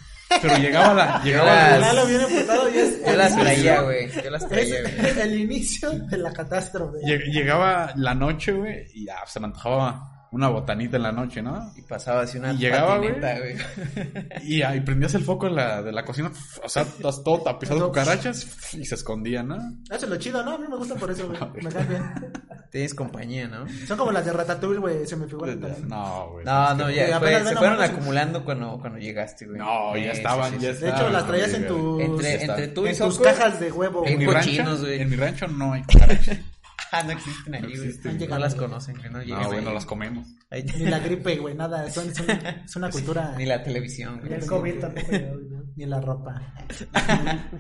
[0.40, 1.20] Pero llegaba la...
[1.24, 3.05] Llegaba las- la- Lalo viene putado y es.
[3.05, 4.24] Yo las el traía, inicio- güey.
[4.24, 5.20] Yo las traía, güey.
[5.20, 6.98] El inicio de la catástrofe.
[7.05, 11.43] Lleg- Llegaba la noche, güey, y ya se me antojaba una botanita en la noche,
[11.43, 11.72] ¿no?
[11.76, 13.20] Y pasaba así una Y llegaba, güey.
[13.20, 14.45] patineta, güey.
[14.45, 16.33] Y ahí prendías el foco en la, de la cocina,
[16.64, 19.57] o sea, estás todo tapizado de cucarachas y se escondían, ¿no?
[19.91, 20.53] Eso es lo chido, ¿no?
[20.55, 21.39] A mí me gustan por eso, güey.
[21.62, 22.33] Me caen bien.
[22.70, 23.66] Tienes compañía, ¿no?
[23.87, 25.07] Son como las de Ratatouille, güey.
[25.07, 25.87] Se me figuran también.
[25.89, 26.45] No, güey.
[26.47, 27.20] No, no, ya.
[27.20, 29.59] se fueron acumulando cuando, cuando llegaste, güey.
[29.59, 30.80] No, ya estaban, sí, sí, ya sí.
[30.80, 32.07] De hecho, estaban, las traías en güey.
[32.09, 32.24] tus.
[32.24, 34.37] Entre, tú y en tus cajas de huevo, En En mi, güey.
[34.39, 35.01] cochinos, rancho, güey.
[35.03, 36.39] en mi rancho no hay cucarachas.
[36.93, 38.28] Ah, no existen ahí, güey.
[38.28, 40.28] No las conocen, que no llegan No, güey, no las comemos.
[40.51, 41.90] Ahí- Ni la gripe, güey, nada.
[41.90, 43.34] Son, son- es una cultura.
[43.38, 44.34] Ni la televisión, güey.
[44.34, 45.12] el COVID tampoco
[45.51, 45.62] ¿no?
[45.76, 46.55] Ni la ropa.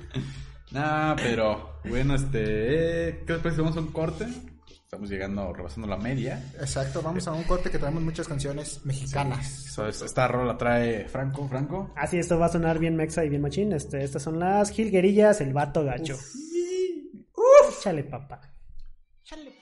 [0.72, 3.08] Nah, pero bueno, este.
[3.08, 4.26] eh, ¿Qué después hacemos un corte?
[4.70, 6.42] Estamos llegando, rebasando la media.
[6.60, 9.78] Exacto, vamos a un corte que traemos muchas canciones mexicanas.
[9.78, 11.92] Es- esta rola trae Franco, Franco.
[11.96, 13.72] Así, esto va a sonar bien mexa y bien machín.
[13.72, 16.14] Este, estas son las jilguerillas, el vato gacho.
[16.14, 17.78] Uf.
[17.80, 18.40] Échale, papá.
[19.30, 19.61] No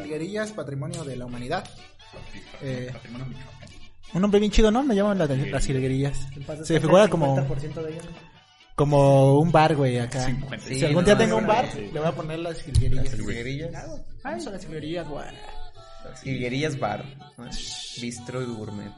[0.00, 1.64] jilguerillas, patrimonio de la humanidad.
[2.62, 2.92] Eh,
[4.12, 4.82] un nombre bien chido, ¿no?
[4.82, 6.28] Me llaman las, las jilguerillas.
[6.62, 8.04] Se figura como, 50% de ellas.
[8.76, 10.26] como un bar, güey, acá.
[10.60, 11.90] Sí, si algún no, día no, tengo no, un bar, sí.
[11.92, 13.14] le voy a poner las jilguerillas.
[13.14, 13.72] Jilguerillas.
[14.22, 15.26] Vamos a las jilguerillas, güey.
[16.22, 17.04] Jilguerillas Bar.
[18.00, 18.92] Bistro y gourmet.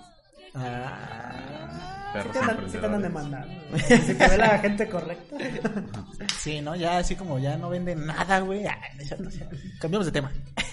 [0.57, 3.55] Ah, Perros Sí te andan- sí te andan demandando.
[3.79, 5.37] Si te ve la gente correcta.
[6.41, 6.75] sí, ¿no?
[6.77, 8.65] Ya así como ya no venden nada, güey.
[9.01, 9.41] Sí.
[9.81, 10.33] Cambiamos de tema.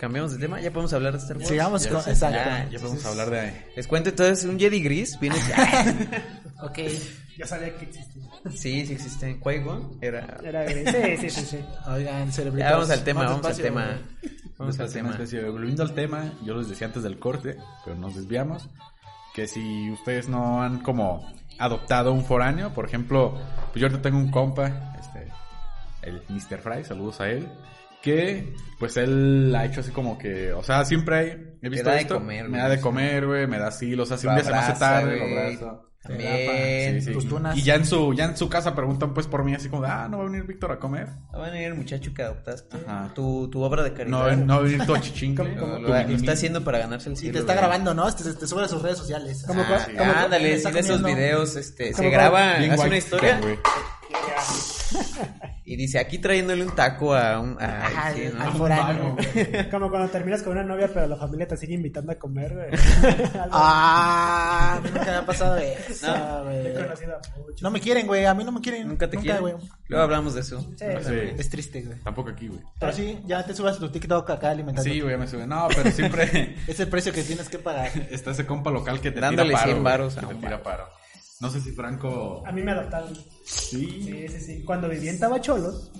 [0.00, 1.48] Cambiamos de tema, ya podemos hablar de Star Wars.
[1.48, 1.98] Sigamos Ya con...
[2.00, 2.36] Exacto.
[2.36, 3.52] ya, Ya podemos hablar de.
[3.76, 5.36] Les cuento entonces, un Jedi gris viene...
[6.62, 6.78] Ok.
[7.38, 8.22] Ya sabía que existía.
[8.54, 9.40] sí, sí existe.
[9.40, 10.38] Qui-Gon era...
[10.44, 10.88] Era gris.
[10.90, 11.64] Sí, sí, sí, sí.
[11.88, 12.68] Oigan, cerebritos.
[12.70, 13.86] Ya vamos al tema, vamos al despacio, tema.
[14.20, 14.31] güey.
[14.62, 15.10] Vamos al Una tema.
[15.10, 18.68] especie volviendo al tema, yo les decía antes del corte, pero nos desviamos,
[19.34, 23.38] que si ustedes no han como adoptado un foráneo, por ejemplo,
[23.72, 25.26] pues yo ahorita tengo un compa, este,
[26.02, 26.58] el Mr.
[26.58, 27.48] Fry, saludos a él,
[28.02, 31.96] que pues él ha hecho así como que, o sea, siempre hay, he visto da
[31.96, 34.44] de comer, me da de comer, güey, me da asilo, o sea, si un día
[34.44, 35.91] se me hace tarde, lo abrazo.
[36.02, 37.00] También.
[37.00, 37.12] Sí, sí.
[37.12, 37.56] Tus tunas.
[37.56, 39.88] Y ya en su, ya en su casa preguntan pues por mí así como, de,
[39.88, 41.06] ah, no va a venir Víctor a comer.
[41.32, 42.76] Va a venir el muchacho que adoptaste.
[42.86, 43.12] Ajá.
[43.14, 44.28] Tu, tu obra de No, caridad.
[44.30, 45.54] a- no va a venir tu achichincle.
[45.54, 47.34] Lo, tu lo- está haciendo para ganarse el Y cielo.
[47.34, 48.12] te está grabando, ¿no?
[48.12, 49.44] Te, te sube a sus redes sociales.
[49.46, 49.96] Como Ah, sí.
[49.96, 53.40] como Ándale, de esos videos, este, se Como graba, hace una historia.
[55.72, 57.56] y dice, aquí trayéndole un taco a un...
[57.60, 58.42] a- Ajá, sí, ¿no?
[58.42, 59.16] al foráneo.
[59.70, 62.68] Como cuando terminas con una novia, pero la familia te sigue invitando a comer, güey.
[63.50, 65.56] Ah, nunca me ha pasado
[65.88, 66.44] eso, No.
[66.44, 66.66] güey.
[66.66, 67.62] he conocido a muchos.
[67.62, 68.24] No me quieren, güey.
[68.24, 68.88] A mí no me quieren.
[68.88, 69.40] Nunca te quieren.
[69.40, 69.54] güey.
[69.88, 70.60] Luego hablamos de eso.
[70.76, 71.14] Sí, Sí.
[71.38, 71.98] Es triste, güey.
[72.00, 72.60] Tampoco aquí, güey.
[72.78, 74.90] Pero sí, ya te subas tu TikTok acá alimentando.
[74.90, 75.46] Sí, güey, ya me sube.
[75.46, 77.90] No, pero siempre Es el precio que tienes que pagar.
[78.10, 79.70] está ese compa local que te Dándole tira paro.
[79.72, 80.88] 100 güey, varos Que a te un tira paro.
[81.42, 82.42] No sé si Franco...
[82.46, 83.12] A mí me adoptaron.
[83.44, 84.00] Sí.
[84.04, 84.62] Sí, sí, sí.
[84.64, 85.90] Cuando viví en Tabacholos,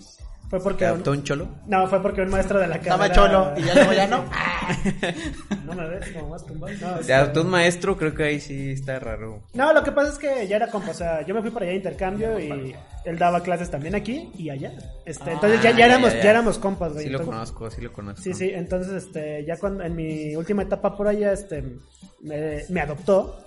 [0.49, 0.85] fue porque...
[0.85, 1.49] ¿Te un- adoptó un cholo?
[1.67, 3.15] No, fue porque un maestro de la Estaba carrera...
[3.15, 4.25] cholo y ya luego ya no.
[5.67, 6.73] No, me ves como más tumbado.
[6.81, 9.43] No, sea, tú un maestro, creo que ahí sí está raro.
[9.55, 11.65] No, lo que pasa es que ya era compa, o sea, yo me fui para
[11.65, 12.75] allá de intercambio y
[13.05, 14.73] él daba clases también aquí y allá.
[15.05, 17.07] Este, entonces ya, ya éramos, ya, éramos compas, güey.
[17.07, 18.23] Sí lo conozco, sí lo conozco.
[18.23, 21.65] Sí, sí, entonces este, ya cuando en mi última etapa por allá, este,
[22.21, 23.45] me, me adoptó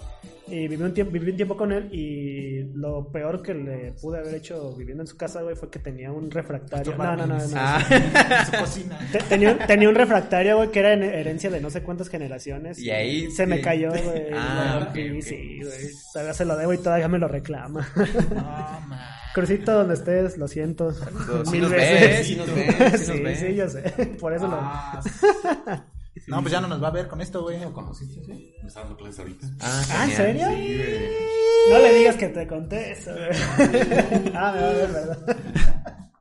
[0.47, 4.19] y viví un tiempo, viví un tiempo con él y lo peor que le pude
[4.19, 6.95] haber hecho viviendo en su casa, güey, fue que tenía un refractario.
[6.95, 7.43] No, no, no, no.
[7.55, 8.99] Ah, En su cocina.
[9.11, 12.09] Te- Tenía, un- tenía un refractario, güey, que era en herencia de no sé cuántas
[12.09, 12.77] generaciones.
[12.79, 13.61] Y ahí- Se me sí.
[13.63, 14.23] cayó, güey.
[14.33, 15.21] Ah, lo ok, rompí, ok.
[15.23, 15.77] Sí, güey.
[16.13, 17.87] Todavía se lo debo y todavía me lo reclama.
[17.95, 18.05] No,
[18.87, 18.99] man.
[19.33, 20.93] Crucito, donde estés, lo siento.
[20.93, 21.01] sí
[21.51, 22.01] Mil nos veces.
[22.17, 23.81] ve, sí nos sí nos sí, sí, yo sé.
[24.19, 25.01] Por eso Ah,
[26.27, 27.59] No, pues ya no nos va a ver con esto, güey.
[27.59, 29.47] ¿Me está dando clases ahorita?
[29.59, 29.93] Ah, lo...
[29.93, 30.47] ¿Ah, en serio?
[31.69, 33.29] No le digas que te conté eso, güey.
[34.35, 35.37] ah, me va a ver, ¿verdad?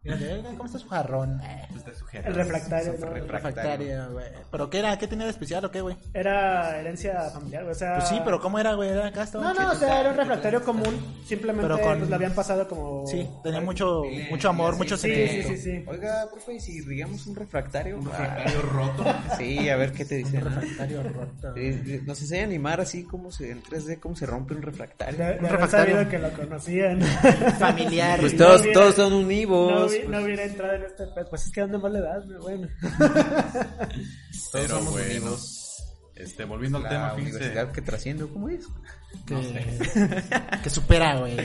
[0.05, 1.41] ¿cómo jarrón?
[1.75, 2.29] Está sujeto.
[2.29, 3.07] El refractario, ¿no?
[3.27, 4.27] Refractaria, güey.
[4.51, 4.99] ¿Pero qué era?
[4.99, 5.97] ¿Qué tenía de especial o qué, güey?
[6.13, 7.73] Era herencia familiar, güey.
[7.73, 7.95] O sea...
[7.97, 8.91] Pues sí, pero ¿cómo era, güey?
[8.91, 10.95] Era acá estaba No, no, o sea, era un refractario común.
[11.27, 13.07] Simplemente Pero con- pues, le habían pasado como...
[13.07, 15.49] Sí, tenía mucho, mucho amor, mucho Sí, sí, sentimiento.
[15.49, 15.85] sí, sí.
[15.87, 17.99] Oiga, profe, ¿y si rigamos un refractario?
[17.99, 19.05] Un refractario roto.
[19.07, 20.45] Ah, sí, a ver qué te dicen.
[20.45, 20.51] ¿no?
[20.51, 21.55] Refractario roto.
[21.55, 24.63] Sí, sí, Nos enseña a animar así como se, en 3D, cómo se rompe un
[24.63, 25.19] refractario.
[25.19, 26.09] De, de haber refractario.
[26.09, 27.01] que lo conocían.
[27.59, 28.21] Familiar.
[28.21, 29.94] Pues todos, todos son no, univos.
[30.03, 31.29] Hubi- no hubiera entrado en este pedo.
[31.31, 32.27] Pues es que ¿dónde más le das?
[32.27, 32.39] güey?
[32.41, 32.69] Bueno.
[32.81, 35.37] Todos Pero somos bueno,
[36.17, 37.37] este, volviendo al tema, fíjense.
[37.37, 38.67] universidad que trasciende, ¿cómo es?
[39.27, 39.35] Que,
[40.63, 41.37] que supera, güey.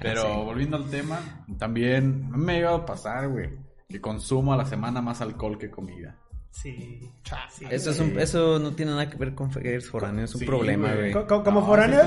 [0.00, 0.44] Pero Ah, sí.
[0.44, 3.50] volviendo al tema, también me ha llegado a pasar, güey,
[3.88, 6.16] que consumo a la semana más alcohol que comida.
[6.50, 7.08] Sí.
[7.52, 10.40] sí Eso, es un, eso no tiene nada que ver con ser foráneo, es un
[10.40, 11.12] Sí, problema, güey.
[11.12, 11.12] güey.
[11.12, 12.00] Co- co- como No, foráneo,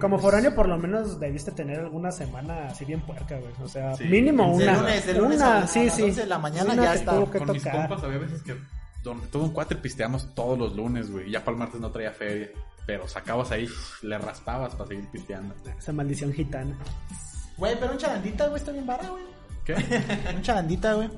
[0.00, 3.52] como foráneo por lo menos debiste tener alguna semana así bien puerca, güey.
[3.62, 4.04] O sea, Sí.
[4.04, 4.76] mínimo De una.
[4.78, 6.02] lunes, de lunes una, a- a sí, las sí.
[6.02, 7.12] 11 de la mañana Una ya está.
[7.30, 8.56] que Con mis compas había veces que
[9.04, 11.28] donde todo un cuate pisteamos todos los lunes, güey.
[11.28, 12.48] y Ya para el martes no traía feria.
[12.86, 13.68] Pero sacabas ahí,
[14.02, 15.54] le raspabas para seguir pisteando.
[15.78, 16.76] Esa maldición gitana.
[17.56, 19.22] Güey, pero un charandita, güey, está bien vara, güey.
[19.66, 19.74] ¿Qué?
[20.36, 21.10] Un charandita, güey.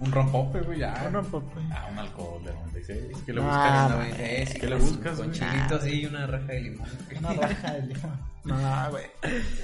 [0.00, 1.04] Un rompope, güey, ya.
[1.06, 1.60] Un rompope.
[1.72, 3.16] Ah, un alcohol de 96.
[3.24, 4.48] ¿Qué le Ah, buscas?
[4.50, 5.38] sí, ¿Qué le con- buscas, Con güey?
[5.40, 6.88] chilitos y una raja de limón.
[7.18, 8.33] Una raja de limón.
[8.44, 9.04] No, güey.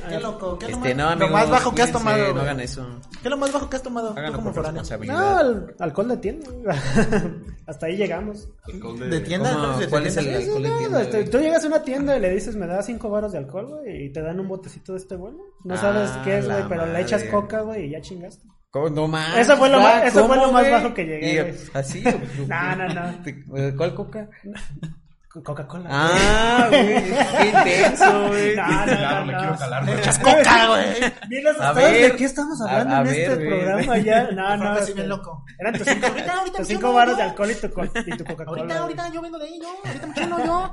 [0.09, 0.59] Qué loco.
[0.59, 2.43] ¿Qué lo Este, más- no, lo más bajo que has tomado, No güey?
[2.45, 2.87] hagan eso.
[3.21, 4.09] ¿Qué es lo más bajo que has tomado?
[4.15, 4.83] Tú Háganlo como foráneo.
[5.07, 6.49] No, al- alcohol de tienda.
[7.67, 8.49] Hasta ahí llegamos.
[8.73, 9.79] Alcohol De tienda, ¿Cómo?
[9.91, 11.31] ¿Cuál es el alcohol de No, tienda, este, güey?
[11.31, 14.07] tú llegas a una tienda y le dices, me da cinco baros de alcohol, güey,
[14.07, 15.39] y te dan un botecito de este bueno.
[15.65, 18.47] No sabes Ah, qué es, güey, la pero le echas coca, güey, y ya chingaste.
[18.71, 18.89] ¿Cómo?
[18.89, 19.37] No más.
[19.37, 20.73] Eso fue lo Ah, más- eso fue ¿cómo, lo más güey?
[20.73, 21.55] bajo que llegué, Y, güey.
[21.75, 22.03] ¿Así?
[22.49, 23.13] No, no, no.
[23.13, 23.77] no.
[23.77, 24.29] ¿Cuál coca?
[25.33, 25.89] Coca-Cola.
[25.93, 26.87] Ah, güey.
[27.39, 28.57] Qué intenso, güey.
[28.57, 29.39] No, no, Claro, no, le no.
[29.39, 29.85] quiero calar.
[29.87, 29.99] güey.
[29.99, 31.13] ¡Echas coca, güey!
[31.29, 32.11] Bien los A estados, ver.
[32.11, 33.49] ¿de qué estamos hablando a en ver, este güey.
[33.49, 34.29] programa ya?
[34.33, 34.71] No, no.
[34.73, 35.45] Así bien loco.
[35.59, 38.17] Eran tus cinco, Ahorita, ahorita tus me cinco baros de alcohol y tu, co- y
[38.17, 38.61] tu Coca-Cola.
[38.63, 39.69] Ahorita, ahorita yo vengo de ahí, yo.
[39.85, 40.73] Ahorita me chulo yo.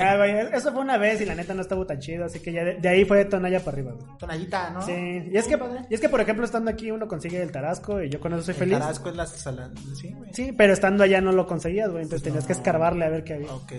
[0.00, 2.52] Ah, güey, eso fue una vez y la neta no estuvo tan chido, así que
[2.52, 4.18] ya de, de ahí fue de tonalla para arriba, güey.
[4.18, 4.82] Tonallita, ¿no?
[4.82, 4.92] Sí,
[5.30, 5.58] y es que,
[5.90, 8.42] y es que por ejemplo estando aquí uno consigue el tarasco y yo con eso
[8.42, 8.78] soy El feliz.
[8.78, 9.70] Tarasco es la salada.
[9.96, 10.30] Sí, güey.
[10.34, 13.34] Sí, pero estando allá no lo conseguías, güey, entonces tenías que escarbarle a ver qué
[13.34, 13.52] había.
[13.54, 13.72] Ok.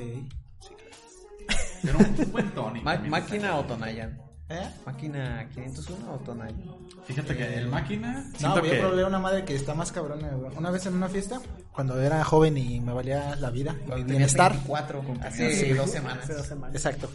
[1.81, 2.45] Pero un buen.
[2.83, 3.09] Ma- también.
[3.09, 4.21] ¿Máquina o Tonayan?
[4.49, 4.67] ¿Eh?
[4.85, 6.63] ¿Máquina 501 o Tonayan?
[7.05, 8.25] Fíjate que el máquina.
[8.33, 8.75] No, Siento que.
[8.77, 10.51] probé una madre que está más cabrona, güey.
[10.57, 11.39] Una vez en una fiesta,
[11.71, 14.51] cuando era joven y me valía la vida y mi bienestar.
[14.53, 16.23] 24, Hace dos semanas.
[16.23, 16.75] Hace dos semanas.
[16.75, 17.09] Exacto.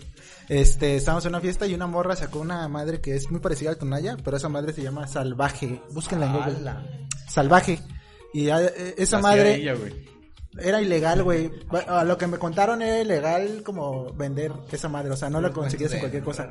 [0.48, 3.70] Este, estábamos en una fiesta y una morra sacó una madre que es muy parecida
[3.70, 5.82] al Tonaya, pero esa madre se llama Salvaje.
[5.90, 6.72] Búsquenla en Google.
[7.28, 7.80] Salvaje.
[8.32, 9.92] Y eh, esa madre ella, güey.
[10.58, 11.50] Era ilegal, güey.
[11.88, 15.50] A lo que me contaron era ilegal como vender esa madre, o sea, no la
[15.50, 16.50] conseguías en cualquier cosa.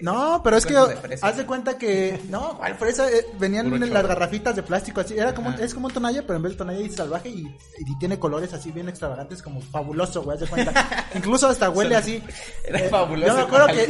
[0.00, 3.10] No, pero es que de haz de cuenta que no, ¿cuál fresa?
[3.10, 5.62] Eh, venían en las garrafitas de plástico así, era como Ajá.
[5.64, 7.42] es como un tonalla, pero en vez de tonalla dice salvaje y,
[7.78, 11.06] y tiene colores así bien extravagantes como fabuloso, güey, haz de cuenta.
[11.14, 12.22] Incluso hasta huele así.
[12.64, 13.26] Era Eh, fabuloso.
[13.28, 13.86] Yo me acuerdo que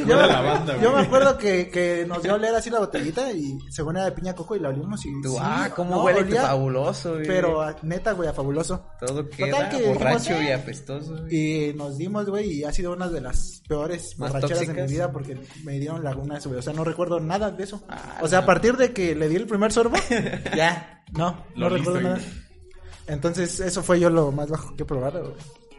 [0.82, 4.06] yo, me acuerdo que, que nos dio a oler así la botellita y según era
[4.06, 7.14] de piña coco y la olimos y Tú, sí, ah, cómo no, huele olía, fabuloso,
[7.14, 7.26] güey.
[7.26, 8.84] Pero neta, güey, a fabuloso.
[9.00, 11.16] Todo queda Total que borracho dijimos, y eh, apestoso.
[11.22, 11.34] güey.
[11.70, 14.88] Y nos dimos, güey, y ha sido una de las peores Más borracheras de mi
[14.88, 16.58] vida porque me dieron laguna de eso, güey.
[16.58, 17.82] O sea, no recuerdo nada de eso.
[17.88, 19.96] Ah, o sea, a partir de que le di el primer sorbo,
[20.56, 22.20] ya, no, no listo, recuerdo nada.
[23.06, 25.34] Entonces, eso fue yo lo más bajo que he probado, güey.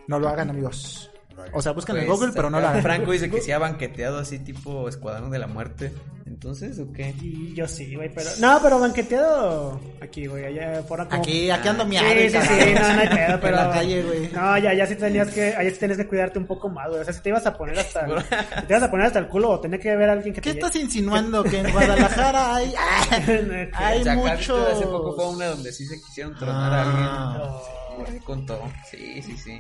[0.08, 1.12] No lo hagan, amigos.
[1.54, 2.82] O sea, busquen en Pues, Google, pero no lo hagan.
[2.82, 5.94] Franco dice que se ha banqueteado así tipo Escuadrón de la Muerte.
[6.42, 7.14] Entonces, ¿o qué?
[7.22, 8.30] Y yo sí, güey, pero...
[8.40, 11.22] No, pero banqueteado aquí, güey, allá fuera como...
[11.22, 12.08] Aquí, aquí ando Sí, miado.
[12.08, 13.58] sí, sí, no, no hay pedo, pero...
[13.60, 14.32] En la calle, güey.
[14.32, 17.02] No, ya, ya sí tenías que, allá sí tenías que cuidarte un poco más, güey.
[17.02, 18.22] O sea, si te ibas a poner hasta, el-
[18.62, 20.40] si te ibas a poner hasta el culo o tenía que ver a alguien que
[20.40, 20.60] ¿Qué te...
[20.60, 21.44] estás insinuando?
[21.44, 22.74] Que en Guadalajara hay,
[23.74, 24.66] hay mucho.
[24.66, 27.06] Hace poco fue una donde sí se quisieron tronar a alguien.
[27.06, 27.60] Ah.
[27.98, 28.62] por ahí contó.
[28.90, 29.60] Sí, sí, sí.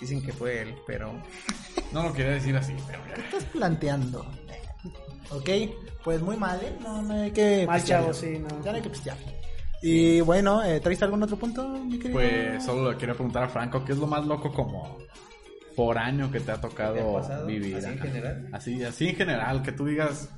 [0.00, 1.12] Dicen que fue él, pero...
[1.92, 3.22] No lo quería decir así, pero ya.
[3.22, 4.24] estás planteando?
[5.30, 5.50] Ok,
[6.04, 6.72] pues muy mal, ¿eh?
[6.82, 8.48] No, no hay que Mal chavo, sí, no.
[8.62, 9.16] Ya no hay que pistear.
[9.82, 12.14] Y bueno, eh, ¿traes algún otro punto, mi querido?
[12.14, 14.98] Pues solo le quiero preguntar a Franco, ¿qué es lo más loco como
[15.76, 17.46] por año que te ha tocado ¿Te ha pasado?
[17.46, 17.76] vivir?
[17.76, 18.48] ¿Así en general?
[18.52, 20.30] Así, así en general, que tú digas,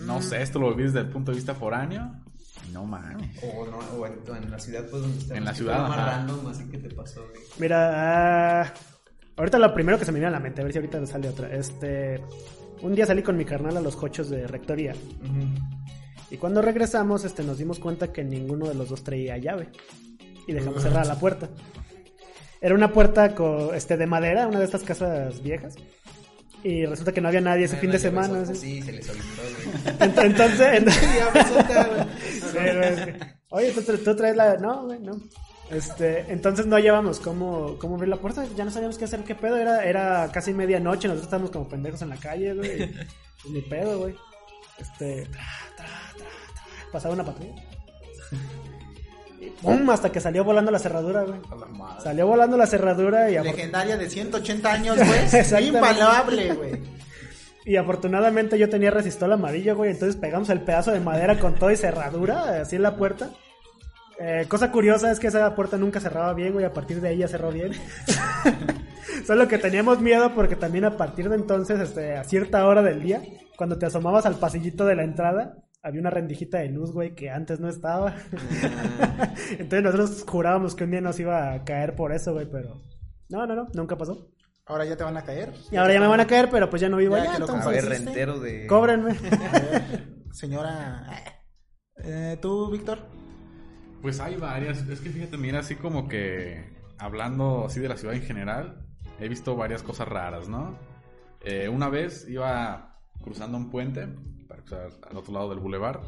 [0.00, 2.12] no sé, esto lo vives desde el punto de vista foráneo.
[2.72, 3.38] No mames.
[3.42, 5.36] O, no, o, en, la ciudad, pues, donde estás.
[5.36, 7.42] En la ¿Qué ciudad, más random, así que te pasó, güey?
[7.58, 8.74] Mira, ah,
[9.36, 11.06] ahorita lo primero que se me viene a la mente, a ver si ahorita me
[11.06, 11.52] sale otra.
[11.52, 12.22] Este,
[12.82, 14.94] un día salí con mi carnal a los cochos de rectoría.
[16.30, 19.68] Y cuando regresamos, este, nos dimos cuenta que ninguno de los dos traía llave.
[20.46, 21.48] Y dejamos cerrada la puerta.
[22.60, 23.34] Era una puerta
[23.74, 25.74] este, de madera, una de estas casas viejas.
[26.64, 28.46] Y resulta que no había nadie ese fin de semana.
[28.46, 28.54] ¿sí?
[28.54, 29.96] Sí, se les olvidó, güey.
[30.10, 32.06] Ent- Entonces, ent-
[32.52, 33.14] Sí, güey.
[33.50, 34.56] Oye, ¿tú, tú traes la.
[34.56, 35.12] No, güey, no.
[35.72, 39.34] Este, entonces no llevamos cómo, cómo abrir la puerta, ya no sabíamos qué hacer, qué
[39.34, 42.90] pedo, era, era casi medianoche, nosotros estábamos como pendejos en la calle, güey.
[43.42, 44.14] Pues ni pedo, güey.
[44.78, 45.42] Este, tra,
[45.76, 47.60] tra, tra, tra, pasaba una patrulla.
[49.40, 49.90] Y ¡pum!
[49.90, 51.40] Hasta que salió volando la cerradura, güey.
[52.00, 55.66] Salió volando la cerradura y, Legendaria de 180 años, güey.
[55.66, 56.82] Invaluable, güey.
[57.64, 59.90] y afortunadamente yo tenía resistol amarillo, güey.
[59.90, 63.30] Entonces pegamos el pedazo de madera con todo y cerradura, así en la puerta.
[64.18, 66.64] Eh, cosa curiosa es que esa puerta nunca cerraba bien, güey.
[66.64, 67.72] A partir de ahí ya cerró bien.
[69.26, 73.02] Solo que teníamos miedo porque también a partir de entonces, este, a cierta hora del
[73.02, 73.22] día,
[73.56, 77.30] cuando te asomabas al pasillito de la entrada, había una rendijita de luz, güey, que
[77.30, 78.14] antes no estaba.
[79.50, 82.80] entonces nosotros jurábamos que un día nos iba a caer por eso, güey, pero...
[83.28, 84.28] No, no, no, nunca pasó.
[84.66, 85.52] Ahora ya te van a caer.
[85.70, 87.38] Y ahora ya me van a caer, pero pues ya no vivo Ya allá, que
[87.40, 87.66] lo entonces...
[87.66, 88.06] A ver, ¿Conociste?
[88.06, 88.66] rentero de...
[88.66, 89.10] Cóbrenme.
[89.10, 89.82] A ver,
[90.32, 91.06] señora.
[91.96, 92.98] Eh, ¿Tú, Víctor?
[94.02, 94.86] Pues hay varias.
[94.88, 96.64] Es que fíjate, mira, así como que
[96.98, 98.84] hablando así de la ciudad en general,
[99.20, 100.76] he visto varias cosas raras, ¿no?
[101.40, 104.08] Eh, una vez iba cruzando un puente
[104.48, 106.00] para cruzar al otro lado del bulevar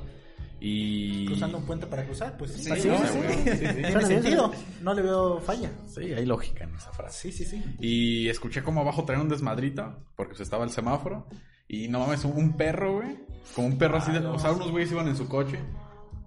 [0.61, 1.27] y...
[1.27, 2.63] Cruzando un puente para cruzar, pues sí.
[2.77, 3.05] Sí, no, sí.
[3.45, 3.67] sí, sí.
[3.75, 4.53] Tiene sentido.
[4.83, 5.71] No le veo falla.
[5.87, 7.31] Sí, hay lógica en esa frase.
[7.33, 7.65] Sí, sí, sí.
[7.81, 11.27] Y escuché como abajo traían un desmadrito, porque pues estaba el semáforo.
[11.69, 13.19] Y no mames, un- un perro, güey.
[13.55, 14.19] Como un perro así de.
[14.19, 15.59] O sea, unos güeyes iban en su coche.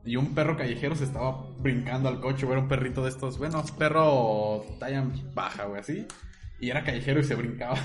[0.08, 2.54] Y un perro callejero se estaba brincando al coche, güey.
[2.54, 3.38] Era un perrito de estos.
[3.38, 6.08] Bueno, perro talla baja, güey, así.
[6.62, 7.78] Y era callejero y se brincaba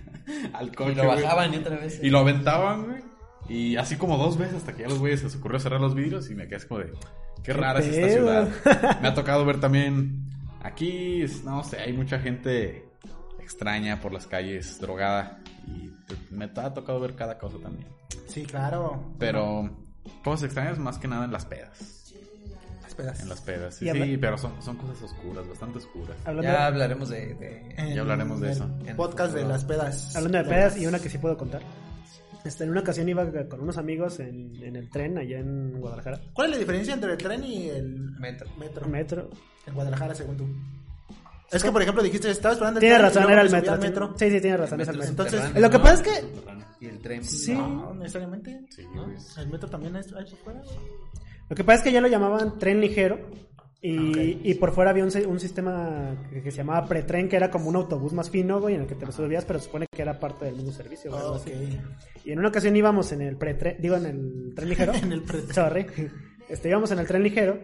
[0.52, 0.92] al coche.
[0.92, 1.22] Y lo güey.
[1.22, 1.98] bajaban y otra vez.
[2.02, 3.02] Y lo aventaban, güey.
[3.48, 5.94] Y así como dos veces hasta que ya los güeyes se les ocurrió cerrar los
[5.94, 6.92] vidrios y me quedé así como de.
[7.42, 8.48] Qué rara es esta ciudad.
[9.00, 10.28] Me ha tocado ver también.
[10.62, 12.90] Aquí, no sé, hay mucha gente
[13.40, 15.40] extraña por las calles, drogada.
[15.66, 15.90] Y
[16.30, 17.88] me ha tocado ver cada cosa también.
[18.26, 19.14] Sí, claro.
[19.18, 19.70] Pero
[20.24, 21.96] cosas extrañas más que nada en las pedas.
[22.86, 23.14] Espera.
[23.20, 26.16] En las pedas, sí, sí, pero son, son cosas oscuras, bastante oscuras.
[26.24, 27.34] Hablando, Ya hablaremos de...
[27.34, 28.68] de- En Ya hablaremos de eso.
[28.96, 30.16] Podcast de las pedas.
[30.16, 31.62] hablando de pedas y una que sí puedo contar.
[32.44, 36.20] Este, en una ocasión iba con unos amigos en, en el tren allá en Guadalajara.
[36.32, 38.48] ¿Cuál es la diferencia entre el tren y el Metro.
[38.58, 38.88] metro?
[38.88, 39.30] Metro.
[39.66, 40.48] En Guadalajara, según tú.
[41.52, 43.72] Es que, por ejemplo, dijiste, estaba esperando el Tiene tren razón, era el metro.
[43.72, 44.14] al metro.
[44.16, 44.80] Sí, sí, tiene razón.
[44.80, 45.10] es el Metro.
[45.10, 46.26] Entonces, lo que pasa es que-
[46.80, 47.24] Y el tren.
[47.24, 47.52] Sí.
[47.52, 48.60] No, necesariamente.
[48.70, 49.04] Sí, ¿no?
[49.04, 49.16] güey.
[49.38, 50.62] El metro también es ahí por fuera.
[51.48, 53.18] Lo que pasa es que ya lo llamaban tren ligero.
[53.82, 54.40] Y, Ok.
[54.44, 57.68] y por fuera había un, un sistema que, que se llamaba pretren, que era como
[57.70, 60.02] un autobús más fino, güey, en el que te lo subías, pero se supone que
[60.02, 61.42] era parte del mismo servicio, güey, algo Ok.
[61.46, 61.80] así.
[62.26, 64.92] Y en una ocasión íbamos en el pretren, digo, en el tren ligero.
[65.02, 65.54] En el pretren.
[65.54, 65.86] Sorry.
[66.50, 67.58] Este, íbamos en el tren ligero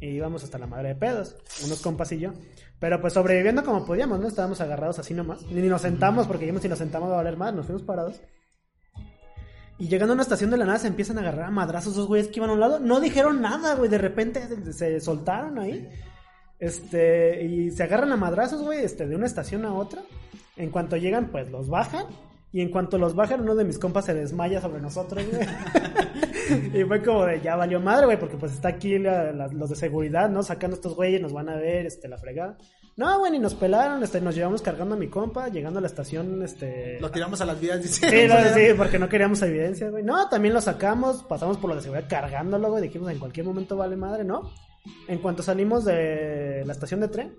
[0.00, 2.32] y íbamos hasta la madre de pedos, unos compas y yo.
[2.78, 4.28] Pero pues sobreviviendo como podíamos, ¿no?
[4.28, 5.42] Estábamos agarrados así nomás.
[5.50, 8.20] Ni nos sentamos porque dijimos si nos sentamos va a valer más, nos fuimos parados.
[9.78, 12.06] Y llegando a una estación de la nada se empiezan a agarrar a madrazos esos
[12.06, 12.80] güeyes que iban a un lado.
[12.80, 13.88] No dijeron nada, güey.
[13.88, 14.42] De repente
[14.72, 15.88] se- soltaron ahí.
[16.58, 20.02] Este, y se agarran a madrazos, güey, este, de una estación a otra.
[20.56, 22.04] En cuanto llegan, pues los bajan.
[22.52, 25.46] Y en cuanto los bajan, uno de mis compas se desmaya sobre nosotros, güey.
[26.74, 29.70] y fue como de, ya valió madre, güey, porque pues está aquí la- la- los
[29.70, 30.42] de seguridad, ¿no?
[30.42, 32.56] Sacando estos güeyes, nos van a ver, este, la fregada.
[32.96, 35.86] No, güey, ni nos pelaron, este, nos llevamos cargando a mi compa, llegando a la
[35.86, 36.98] estación, este...
[37.00, 38.10] Lo tiramos a las vías, dice.
[38.10, 40.02] Sí, no, sí, porque no queríamos evidencia, güey.
[40.02, 42.82] No, también lo sacamos, pasamos por lo de seguridad cargándolo, güey.
[42.82, 44.50] Dijimos, en cualquier momento vale madre, ¿no?
[45.08, 47.34] En cuanto salimos de la estación de tren,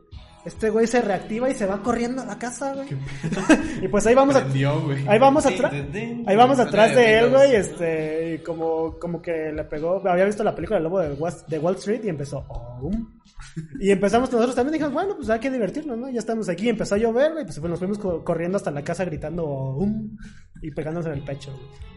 [0.45, 2.87] este güey se reactiva y se va corriendo a la casa, güey.
[3.81, 4.41] y pues ahí vamos a...
[4.41, 5.07] Prendió, güey.
[5.07, 5.71] Ahí vamos atrás.
[6.25, 10.43] Ahí vamos atrás de él, güey, este, y como, como que le pegó, había visto
[10.43, 13.07] la película del lobo de, West- de Wall Street y empezó, "Om".
[13.79, 16.09] y empezamos nosotros también, dijimos, bueno, pues hay que divertirnos, ¿no?
[16.09, 19.05] Ya estamos aquí, empezó a llover, güey, pues nos fuimos co- corriendo hasta la casa
[19.05, 20.17] gritando, "Om",
[20.61, 21.91] y pegándonos en el pecho, güey.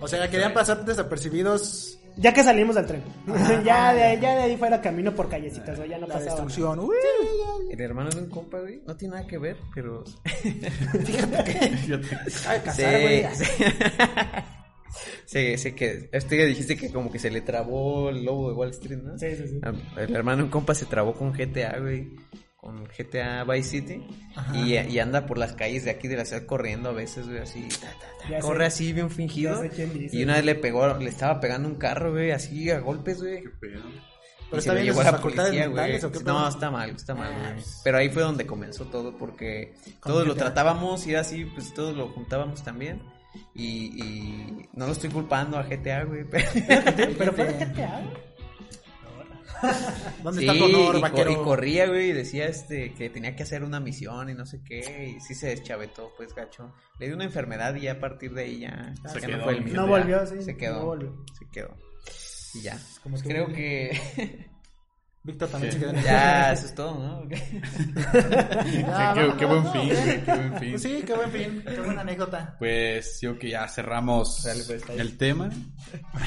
[0.00, 3.02] O sea, querían pasar desapercibidos Ya que salimos del tren.
[3.64, 6.30] ya, de, ahí- ya de ahí fuera camino por callecitas, güey, ya no La pasaba.
[6.34, 6.44] nada.
[6.46, 6.80] destrucción.
[6.80, 6.96] Uy.
[7.70, 8.82] El hermano de un compa, güey.
[8.86, 10.04] No tiene nada que ver, pero.
[11.04, 11.70] Fíjate.
[12.48, 13.24] Ay, casar, güey.
[13.34, 13.64] Sí, sí.
[15.26, 16.08] Sí, sí que.
[16.10, 19.18] Este día dijiste que como que se le trabó el lobo de Wall Street, ¿no?
[19.18, 19.60] Sí, sí, sí.
[19.62, 22.08] Ah, El hermano de un compa se trabó con GTA, güey.
[22.68, 24.06] Con GTA Vice City.
[24.52, 27.38] Y, y anda por las calles de aquí de la ciudad corriendo a veces, güey,
[27.38, 27.66] así.
[27.80, 28.28] ta, ta, ta.
[28.28, 28.66] Ya corre sé.
[28.66, 29.62] así bien fingido.
[29.62, 30.10] Dice.
[30.12, 33.42] Y una vez le pegó, le estaba pegando un carro, güey, así a golpes, güey.
[33.58, 33.80] Pero
[34.52, 35.98] está bien llevó la policía, güey.
[36.26, 37.64] No, está mal, está mal, güey.
[37.84, 41.96] Pero ahí fue donde comenzó todo, porque todos lo tratábamos y era así, pues todos
[41.96, 43.00] lo juntábamos también.
[43.54, 46.24] Y, y no lo estoy culpando a GTA, güey.
[46.30, 46.46] Pero...
[47.16, 48.27] Pero fue de GTA, güey.
[50.22, 51.30] ¿Dónde Sí, está tu honor, y, cor- vaquero?
[51.32, 54.60] y corría, güey, y decía este que tenía que hacer una misión y no sé
[54.64, 56.72] qué, y sí se deschavetó, pues, gacho.
[56.98, 59.44] Le dio una enfermedad y ya a partir de ahí ya, Se ya quedó no
[59.44, 59.80] fue el mismo.
[59.80, 60.42] No volvió, sí.
[60.42, 60.80] Se quedó.
[60.80, 61.24] No volvió.
[61.38, 61.76] Se quedó.
[62.54, 62.78] Y ya.
[63.02, 64.48] Como Pues creo que
[65.24, 65.78] Víctor también Sí.
[65.78, 67.28] se quedó en el- ya eso es todo, ¿no?
[67.28, 69.72] Ya, qué, qué buen ¿no?
[69.72, 70.70] fin, güey, qué buen fin.
[70.70, 71.64] Pues sí, qué buen fin.
[71.66, 72.56] Qué buena anécdota.
[72.58, 75.50] Pues yo que ya cerramos pues, el tema.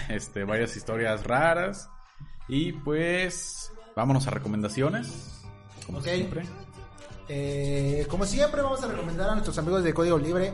[0.10, 1.90] Este, varias historias raras.
[2.52, 5.42] Y pues vámonos a recomendaciones.
[5.86, 6.44] Como siempre.
[7.30, 10.54] Eh, como siempre, vamos a recomendar a nuestros amigos de Código Libre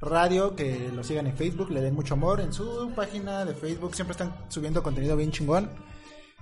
[0.00, 3.94] Radio que lo sigan en Facebook, le den mucho amor en su página de Facebook.
[3.94, 5.70] Siempre están subiendo contenido bien chingón.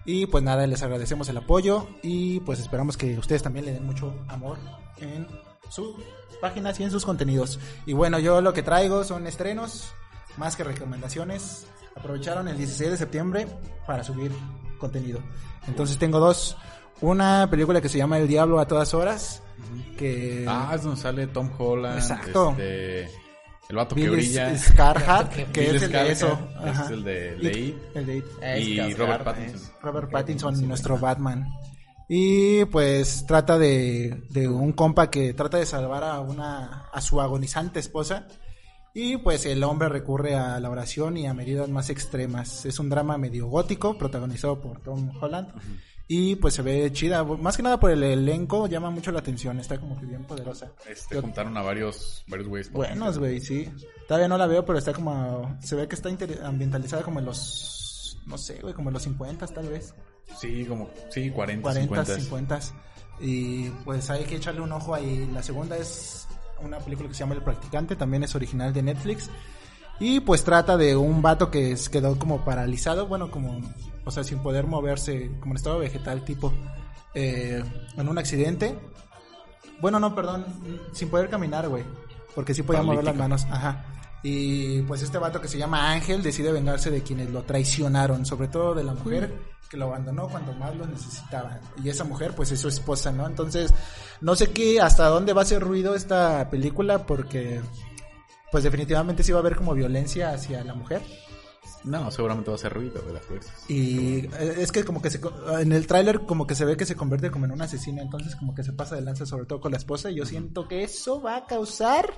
[0.06, 3.84] Y pues nada, les agradecemos el apoyo y pues esperamos que ustedes también le den
[3.84, 4.56] mucho amor
[4.96, 5.26] en
[5.68, 5.96] sus
[6.40, 7.60] páginas y en sus contenidos.
[7.84, 9.92] Y bueno, yo lo que traigo son estrenos,
[10.36, 11.66] más que recomendaciones.
[11.96, 13.46] Aprovecharon el 16 de septiembre
[13.86, 14.32] para subir
[14.78, 15.20] contenido.
[15.66, 16.56] Entonces tengo dos.
[17.00, 19.42] Una película que se llama El Diablo a todas horas.
[19.96, 21.98] Que Ah, es donde sale Tom Holland.
[21.98, 22.50] Exacto.
[22.50, 23.02] Este,
[23.68, 24.56] el vato que Bill brilla.
[24.58, 26.38] Scarhart, que Bill es el de eso.
[26.64, 27.82] es el de Leí.
[27.94, 28.24] el de It.
[28.58, 29.56] Y Robert Pattinson.
[29.60, 31.46] es- Robert Pattinson, nuestro Batman.
[32.08, 37.20] Y pues trata de, de un compa que trata de salvar a una a su
[37.20, 38.26] agonizante esposa.
[38.96, 42.64] Y pues el hombre recurre a la oración y a medidas más extremas.
[42.64, 45.48] Es un drama medio gótico, protagonizado por Tom Holland.
[46.06, 49.58] Y pues se ve chida, más que nada por el elenco, llama mucho la atención,
[49.58, 50.70] está como que bien poderosa.
[50.88, 52.70] Este, Yo- juntaron a varios, varios güeyes.
[52.70, 53.68] Buenos, güey, sí.
[54.06, 55.56] Todavía no la veo, pero está como.
[55.60, 56.10] Se ve que está
[56.44, 58.20] ambientalizada como en los.
[58.26, 59.94] No sé, güey, como en los 50 tal vez.
[60.38, 62.60] Sí, como, sí, 40, 40, 50.
[62.60, 62.60] 50.
[63.20, 65.28] Y pues hay que echarle un ojo ahí.
[65.32, 66.26] La segunda es
[66.64, 69.30] una película que se llama El Practicante, también es original de Netflix.
[70.00, 73.60] Y pues trata de un vato que es- quedó como paralizado, bueno, como,
[74.04, 76.52] o sea, sin poder moverse, como en estado vegetal tipo,
[77.14, 77.62] eh,
[77.96, 78.76] en un accidente.
[79.80, 80.44] Bueno, no, perdón,
[80.92, 81.84] sin poder caminar, güey,
[82.34, 83.84] porque sí podía mover las manos, ajá.
[84.26, 88.48] Y pues este vato que se llama Ángel decide vengarse de quienes lo traicionaron, sobre
[88.48, 89.30] todo de la mujer
[89.68, 91.60] que lo abandonó cuando más lo necesitaba.
[91.82, 93.26] Y esa mujer pues es su esposa, ¿no?
[93.26, 93.74] Entonces,
[94.22, 97.60] no sé qué, hasta dónde va a hacer ruido esta película porque
[98.50, 101.02] pues definitivamente sí va a haber como violencia hacia la mujer.
[101.82, 103.52] No, seguramente va a ser ruido de las fuerzas.
[103.68, 106.78] Y eh, es que como que se, co- en el tráiler como que se ve
[106.78, 109.44] que se convierte como en una asesina, entonces como que se pasa de lanza sobre
[109.44, 112.10] todo con la esposa y yo siento que eso va a causar...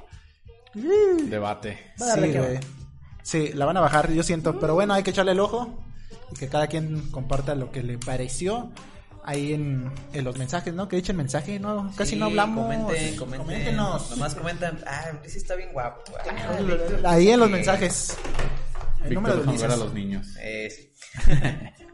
[1.28, 1.92] Debate.
[2.00, 2.58] A darle Sí, güey.
[3.22, 4.58] Sí, la van a bajar, yo siento.
[4.60, 5.74] Pero bueno, hay que echarle el ojo
[6.32, 8.70] y que cada quien comparta lo que le pareció
[9.24, 10.86] ahí en, en los mensajes, ¿no?
[10.86, 11.90] Que echen mensaje, ¿no?
[11.96, 12.64] Casi Sí, no hablamos.
[12.66, 13.46] Comenten, comenten.
[13.46, 14.10] Coméntenos.
[14.10, 16.02] Nomás comentan, ah, ese está bien guapo.
[17.04, 18.16] Ah, Ahí en los mensajes.
[19.04, 19.84] El número de déjame ver a Ulises.
[19.84, 20.26] los niños.
[20.40, 20.68] Eh,
[21.24, 21.34] sí.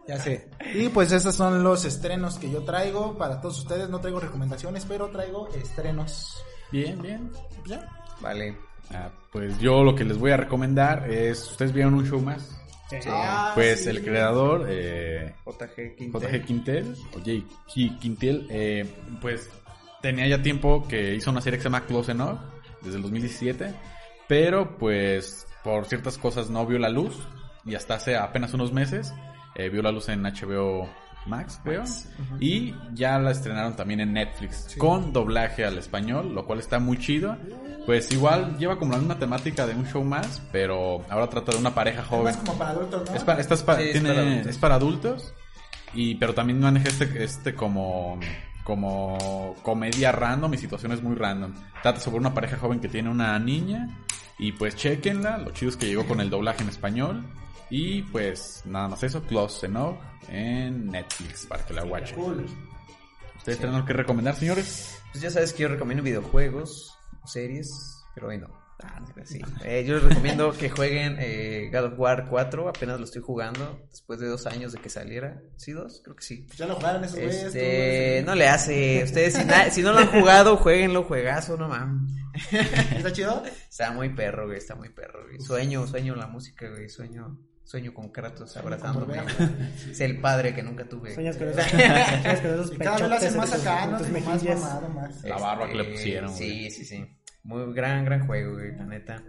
[0.08, 0.50] Ya sé.
[0.74, 3.88] Y pues esos son los estrenos que yo traigo para todos ustedes.
[3.88, 6.42] No traigo recomendaciones, pero traigo estrenos.
[6.70, 7.30] Bien, bien.
[7.66, 7.88] ¿Ya?
[8.20, 8.56] Vale.
[8.94, 12.58] Ah, pues yo lo que les voy a recomendar es, ¿ustedes vieron un show más?
[12.90, 12.98] Sí.
[13.06, 13.90] Ah, pues sí.
[13.90, 16.20] el creador, eh, JG Quintel.
[16.20, 18.86] JG Quintel, o Quintel, eh,
[19.20, 19.50] pues
[20.02, 22.38] tenía ya tiempo que hizo una serie que se llama Close Enough,
[22.82, 23.74] desde el 2017,
[24.28, 27.16] pero pues por ciertas cosas no vio la luz,
[27.64, 29.14] y hasta hace apenas unos meses
[29.54, 30.88] eh, vio la luz en HBO
[31.26, 31.84] Max, creo,
[32.40, 36.98] y ya la estrenaron también en Netflix, con doblaje al español, lo cual está muy
[36.98, 37.36] chido.
[37.86, 41.58] Pues igual lleva como la misma temática de un show más, pero ahora trata de
[41.58, 42.24] una pareja joven.
[42.26, 43.16] Más como para adultos, ¿no?
[43.16, 44.46] Es para, esta es para, Sí, es tiene- para adultos.
[44.46, 45.34] es para adultos.
[45.94, 48.18] Y, pero también maneja este, este como,
[48.64, 51.52] como comedia random y situaciones muy random.
[51.82, 53.88] Trata sobre una pareja joven que tiene una niña.
[54.38, 55.38] Y pues chequenla.
[55.38, 57.24] Lo chido es que llegó con el doblaje en español.
[57.74, 59.22] Y pues nada más eso.
[59.22, 59.96] Close Enough
[60.28, 62.18] en Netflix para que la watchen.
[63.38, 64.98] ¿Ustedes tienen algo que recomendar, señores?
[65.10, 66.94] Pues ya sabes que yo recomiendo videojuegos,
[67.24, 68.48] series, pero hoy no.
[68.84, 69.40] Ah, sí.
[69.64, 72.68] Eh, yo les recomiendo que jueguen eh, God of War 4.
[72.68, 75.40] Apenas lo estoy jugando después de dos años de que saliera.
[75.56, 76.02] ¿Sí, dos?
[76.04, 76.46] Creo que sí.
[76.56, 77.18] Ya lo jugaron esos.
[77.18, 79.02] Este, no le hace.
[79.04, 82.12] Ustedes, si, na- si no lo han jugado, jueguenlo, juegazo, no mames.
[82.52, 83.42] ¿Está chido?
[83.70, 85.40] Está muy perro, güey, está muy perro, güey.
[85.40, 86.88] Sueño, sueño la música, güey.
[86.88, 89.20] Sueño, sueño con Kratos abrazándome.
[89.90, 91.14] Es el padre que nunca tuve.
[91.14, 93.92] Sueñas con esos, sueñas con esos Y cada vez lo hacen más acá, ¿no?
[93.92, 95.22] más mamado, más.
[95.24, 96.70] La barba que le Este, pusieron, Sí, güey.
[96.70, 97.06] sí, sí.
[97.44, 99.22] Muy gran, gran juego, güey, la neta.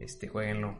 [0.00, 0.76] Este, jueguenlo.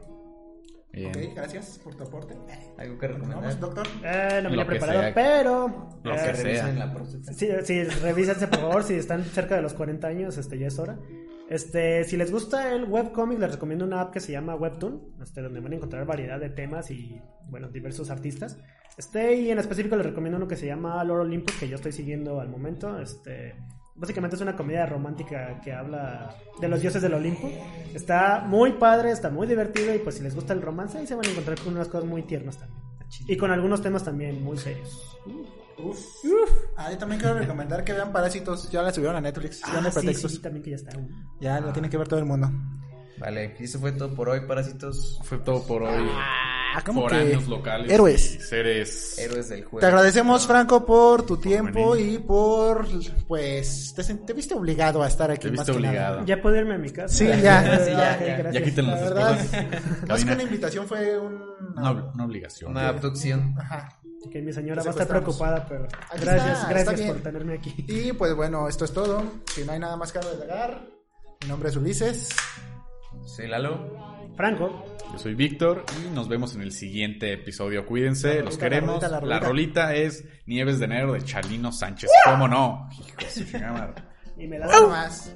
[0.91, 1.09] Bien.
[1.09, 2.35] Ok, gracias por tu aporte.
[2.79, 3.41] ¿Algo que recomendar?
[3.41, 3.87] Vamos, doctor.
[4.03, 5.13] Eh, no me Lo he preparado, sea.
[5.13, 5.99] pero...
[6.03, 6.85] Lo eh, que Revisen sea.
[6.85, 7.33] la próstata.
[7.33, 10.79] Sí, sí, revísense por favor si están cerca de los 40 años, este ya es
[10.79, 10.97] hora.
[11.49, 15.41] Este, si les gusta el webcomic, les recomiendo una app que se llama Webtoon, este,
[15.41, 17.19] donde van a encontrar variedad de temas y,
[17.49, 18.59] bueno, diversos artistas.
[18.97, 21.91] Este, y en específico les recomiendo uno que se llama Lord Olympus, que yo estoy
[21.91, 22.99] siguiendo al momento.
[22.99, 23.55] Este,
[23.95, 27.49] básicamente es una comedia romántica que habla de los dioses del Olimpo.
[27.95, 31.15] Está muy padre, está muy divertido y pues si les gusta el romance, ahí se
[31.15, 32.79] van a encontrar con unas cosas muy tiernas también.
[33.27, 35.17] Y con algunos temas también muy serios.
[35.83, 35.99] Uf.
[36.77, 38.69] Ah, yo también quiero recomendar que vean Parásitos.
[38.71, 39.61] Ya la subieron a Netflix.
[39.61, 40.31] ya no hay Ah, sí, pretextos.
[40.33, 40.91] sí, también que ya está.
[41.39, 42.49] Ya lo tiene que ver todo el mundo.
[43.17, 45.19] Vale, y eso fue todo por hoy, parásitos.
[45.23, 46.07] Fue todo por hoy.
[46.09, 47.37] Ah, ¿cómo que?
[47.49, 47.91] Locales.
[47.91, 48.47] Héroes.
[48.47, 49.17] seres.
[49.19, 49.79] Héroes del juego.
[49.79, 52.87] Te agradecemos, Franco, por tu tiempo y por,
[53.27, 55.49] pues, te, te viste obligado a estar aquí.
[55.49, 55.89] Te más viste que nada.
[56.19, 56.25] obligado.
[56.27, 57.13] Ya puedo irme a mi casa.
[57.13, 57.79] Sí, ya.
[57.83, 58.37] Sí, ya, ya.
[58.37, 58.53] gracias.
[58.53, 59.13] Ya quiten La las
[60.07, 61.41] más que una invitación fue un...
[61.75, 62.71] Una, una obligación.
[62.71, 63.53] Una abducción.
[63.59, 63.98] Ajá.
[64.31, 67.73] Que mi señora va a estar preocupada, pero Aquí gracias, está, gracias por tenerme aquí.
[67.87, 69.23] Y pues bueno, esto es todo.
[69.53, 70.81] Si no hay nada más caro de lagar,
[71.41, 72.29] mi nombre es Ulises.
[73.25, 74.09] Soy Lalo.
[74.35, 77.85] Franco, Yo soy Víctor y nos vemos en el siguiente episodio.
[77.85, 79.01] Cuídense, los la queremos.
[79.01, 79.95] rolita, la La rolita.
[79.95, 82.09] es Nieves de Enero de Chalino Sánchez.
[82.23, 82.87] ¿Cómo no?
[82.93, 83.17] Hijo
[84.37, 85.35] y me la Nada más.